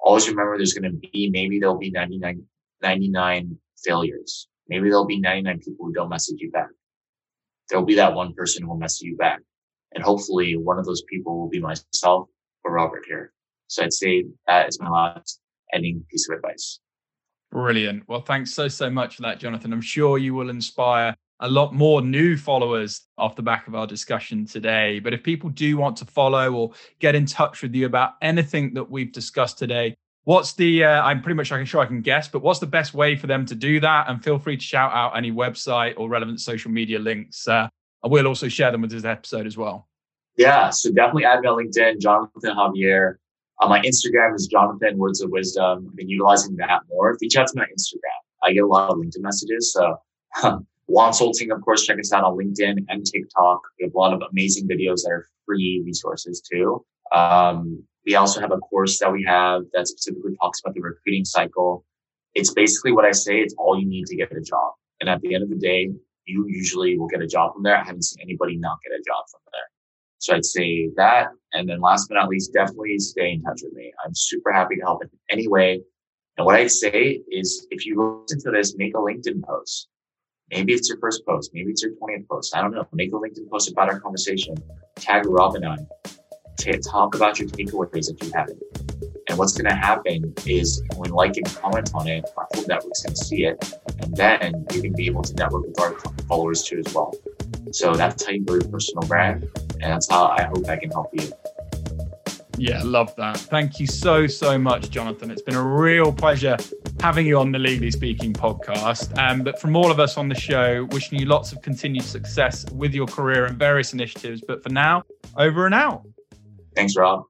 Always 0.00 0.28
remember 0.28 0.56
there's 0.56 0.72
going 0.72 0.90
to 0.90 0.96
be, 0.96 1.28
maybe 1.30 1.60
there'll 1.60 1.78
be 1.78 1.90
99, 1.90 2.42
99 2.82 3.58
failures. 3.84 4.48
Maybe 4.68 4.88
there'll 4.88 5.04
be 5.04 5.20
99 5.20 5.58
people 5.60 5.86
who 5.86 5.92
don't 5.92 6.08
message 6.08 6.40
you 6.40 6.50
back. 6.50 6.70
There'll 7.68 7.84
be 7.84 7.96
that 7.96 8.14
one 8.14 8.32
person 8.34 8.62
who 8.62 8.70
will 8.70 8.78
message 8.78 9.02
you 9.02 9.16
back. 9.16 9.40
And 9.92 10.02
hopefully 10.02 10.56
one 10.56 10.78
of 10.78 10.86
those 10.86 11.02
people 11.02 11.38
will 11.38 11.48
be 11.48 11.60
myself 11.60 12.28
or 12.64 12.72
Robert 12.72 13.04
here. 13.06 13.32
So 13.70 13.84
I'd 13.84 13.92
say 13.92 14.24
that 14.48 14.68
is 14.68 14.80
my 14.80 14.90
last 14.90 15.38
ending 15.72 16.04
piece 16.10 16.28
of 16.28 16.36
advice. 16.36 16.80
Brilliant. 17.52 18.02
Well, 18.08 18.20
thanks 18.20 18.52
so, 18.52 18.66
so 18.66 18.90
much 18.90 19.14
for 19.14 19.22
that, 19.22 19.38
Jonathan. 19.38 19.72
I'm 19.72 19.80
sure 19.80 20.18
you 20.18 20.34
will 20.34 20.50
inspire 20.50 21.14
a 21.38 21.48
lot 21.48 21.72
more 21.72 22.02
new 22.02 22.36
followers 22.36 23.02
off 23.16 23.36
the 23.36 23.42
back 23.42 23.68
of 23.68 23.76
our 23.76 23.86
discussion 23.86 24.44
today. 24.44 24.98
But 24.98 25.14
if 25.14 25.22
people 25.22 25.50
do 25.50 25.76
want 25.76 25.96
to 25.98 26.04
follow 26.04 26.52
or 26.52 26.72
get 26.98 27.14
in 27.14 27.26
touch 27.26 27.62
with 27.62 27.72
you 27.72 27.86
about 27.86 28.14
anything 28.20 28.74
that 28.74 28.90
we've 28.90 29.12
discussed 29.12 29.56
today, 29.56 29.94
what's 30.24 30.52
the, 30.54 30.82
uh, 30.82 31.02
I'm 31.02 31.22
pretty 31.22 31.36
much 31.36 31.52
I 31.52 31.56
can 31.56 31.64
sure 31.64 31.80
I 31.80 31.86
can 31.86 32.02
guess, 32.02 32.26
but 32.26 32.42
what's 32.42 32.58
the 32.58 32.66
best 32.66 32.92
way 32.92 33.14
for 33.14 33.28
them 33.28 33.46
to 33.46 33.54
do 33.54 33.78
that? 33.80 34.08
And 34.08 34.22
feel 34.22 34.40
free 34.40 34.56
to 34.56 34.64
shout 34.64 34.92
out 34.92 35.16
any 35.16 35.30
website 35.30 35.94
or 35.96 36.08
relevant 36.08 36.40
social 36.40 36.72
media 36.72 36.98
links. 36.98 37.46
Uh, 37.46 37.68
I 38.02 38.08
will 38.08 38.26
also 38.26 38.48
share 38.48 38.72
them 38.72 38.82
with 38.82 38.90
this 38.90 39.04
episode 39.04 39.46
as 39.46 39.56
well. 39.56 39.86
Yeah, 40.36 40.70
so 40.70 40.90
definitely 40.90 41.24
add 41.24 41.40
me 41.40 41.48
on 41.48 41.64
LinkedIn, 41.64 42.00
Jonathan 42.00 42.56
Javier. 42.56 43.16
Uh, 43.60 43.68
my 43.68 43.80
Instagram 43.82 44.34
is 44.34 44.46
Jonathan 44.46 44.96
Words 44.96 45.20
of 45.20 45.30
Wisdom. 45.30 45.86
I've 45.88 45.96
been 45.96 46.08
utilizing 46.08 46.56
that 46.56 46.80
more. 46.88 47.16
Reach 47.20 47.36
out 47.36 47.46
to 47.48 47.52
my 47.56 47.64
Instagram. 47.64 48.20
I 48.42 48.52
get 48.54 48.64
a 48.64 48.66
lot 48.66 48.90
of 48.90 48.96
LinkedIn 48.96 49.20
messages. 49.20 49.72
So 49.72 49.96
Wonsulting, 50.88 51.52
of 51.52 51.60
course, 51.62 51.84
check 51.84 51.98
us 51.98 52.12
out 52.12 52.24
on 52.24 52.36
LinkedIn 52.36 52.86
and 52.88 53.04
TikTok. 53.04 53.60
We 53.78 53.84
have 53.84 53.94
a 53.94 53.98
lot 53.98 54.14
of 54.14 54.22
amazing 54.30 54.66
videos 54.66 55.02
that 55.02 55.10
are 55.10 55.26
free 55.46 55.82
resources 55.84 56.40
too. 56.40 56.84
Um, 57.12 57.82
we 58.06 58.14
also 58.14 58.40
have 58.40 58.50
a 58.50 58.58
course 58.58 58.98
that 59.00 59.12
we 59.12 59.24
have 59.24 59.62
that 59.74 59.86
specifically 59.86 60.32
talks 60.40 60.60
about 60.60 60.74
the 60.74 60.80
recruiting 60.80 61.26
cycle. 61.26 61.84
It's 62.34 62.52
basically 62.54 62.92
what 62.92 63.04
I 63.04 63.12
say. 63.12 63.40
It's 63.40 63.54
all 63.58 63.78
you 63.78 63.86
need 63.86 64.06
to 64.06 64.16
get 64.16 64.32
a 64.32 64.40
job. 64.40 64.72
And 65.00 65.10
at 65.10 65.20
the 65.20 65.34
end 65.34 65.44
of 65.44 65.50
the 65.50 65.58
day, 65.58 65.90
you 66.24 66.46
usually 66.48 66.96
will 66.98 67.08
get 67.08 67.20
a 67.20 67.26
job 67.26 67.52
from 67.52 67.62
there. 67.62 67.76
I 67.76 67.84
haven't 67.84 68.04
seen 68.04 68.22
anybody 68.22 68.56
not 68.56 68.78
get 68.82 68.98
a 68.98 69.02
job 69.06 69.24
from 69.30 69.40
there. 69.52 69.68
So 70.20 70.34
I'd 70.34 70.44
say 70.44 70.90
that. 70.96 71.28
And 71.52 71.68
then 71.68 71.80
last 71.80 72.08
but 72.08 72.14
not 72.14 72.28
least, 72.28 72.52
definitely 72.52 72.98
stay 72.98 73.32
in 73.32 73.42
touch 73.42 73.60
with 73.64 73.72
me. 73.72 73.92
I'm 74.04 74.14
super 74.14 74.52
happy 74.52 74.76
to 74.76 74.82
help 74.82 75.02
in 75.02 75.10
any 75.30 75.48
way. 75.48 75.80
And 76.36 76.46
what 76.46 76.54
I'd 76.54 76.70
say 76.70 77.22
is 77.30 77.66
if 77.70 77.86
you 77.86 78.22
listen 78.22 78.40
to 78.44 78.50
this, 78.50 78.76
make 78.76 78.94
a 78.94 78.98
LinkedIn 78.98 79.42
post. 79.42 79.88
Maybe 80.50 80.74
it's 80.74 80.88
your 80.88 80.98
first 80.98 81.24
post. 81.26 81.50
Maybe 81.54 81.70
it's 81.70 81.82
your 81.82 81.92
20th 81.92 82.28
post. 82.28 82.54
I 82.54 82.60
don't 82.60 82.72
know. 82.72 82.86
Make 82.92 83.12
a 83.12 83.16
LinkedIn 83.16 83.48
post 83.50 83.70
about 83.70 83.88
our 83.88 83.98
conversation. 83.98 84.54
Tag 84.96 85.26
Rob 85.26 85.56
and 85.56 85.66
I. 85.66 85.78
Talk 86.90 87.14
about 87.14 87.38
your 87.38 87.48
takeaways 87.48 88.10
if 88.10 88.22
you 88.22 88.32
have 88.34 88.48
it. 88.48 89.09
What's 89.40 89.54
going 89.54 89.64
to 89.64 89.74
happen 89.74 90.34
is 90.44 90.82
when 90.96 91.10
like 91.12 91.34
and 91.38 91.46
comment 91.56 91.90
on 91.94 92.06
it, 92.06 92.26
our 92.36 92.46
whole 92.52 92.66
network's 92.66 93.02
going 93.02 93.14
to 93.14 93.24
see 93.24 93.44
it. 93.46 93.80
And 94.02 94.14
then 94.14 94.66
you 94.74 94.82
can 94.82 94.92
be 94.92 95.06
able 95.06 95.22
to 95.22 95.34
network 95.34 95.66
with 95.66 95.80
our 95.80 95.94
followers 96.28 96.62
too 96.62 96.82
as 96.84 96.92
well. 96.92 97.14
So 97.72 97.94
that's 97.94 98.22
how 98.22 98.32
you 98.32 98.42
build 98.42 98.64
your 98.64 98.70
personal 98.70 99.08
brand. 99.08 99.48
And 99.80 99.92
that's 99.92 100.10
how 100.10 100.26
I 100.26 100.42
hope 100.42 100.68
I 100.68 100.76
can 100.76 100.90
help 100.90 101.08
you. 101.14 101.32
Yeah, 102.58 102.82
love 102.84 103.16
that. 103.16 103.38
Thank 103.38 103.80
you 103.80 103.86
so, 103.86 104.26
so 104.26 104.58
much, 104.58 104.90
Jonathan. 104.90 105.30
It's 105.30 105.40
been 105.40 105.56
a 105.56 105.66
real 105.66 106.12
pleasure 106.12 106.58
having 107.00 107.26
you 107.26 107.38
on 107.38 107.50
the 107.50 107.58
Legally 107.58 107.90
Speaking 107.90 108.34
podcast. 108.34 109.16
Um, 109.16 109.42
but 109.42 109.58
from 109.58 109.74
all 109.74 109.90
of 109.90 109.98
us 109.98 110.18
on 110.18 110.28
the 110.28 110.34
show, 110.34 110.86
wishing 110.90 111.18
you 111.18 111.24
lots 111.24 111.50
of 111.52 111.62
continued 111.62 112.04
success 112.04 112.70
with 112.72 112.92
your 112.92 113.06
career 113.06 113.46
and 113.46 113.58
various 113.58 113.94
initiatives. 113.94 114.42
But 114.46 114.62
for 114.62 114.68
now, 114.68 115.04
over 115.38 115.64
and 115.64 115.74
out. 115.74 116.06
Thanks, 116.76 116.94
Rob. 116.94 117.29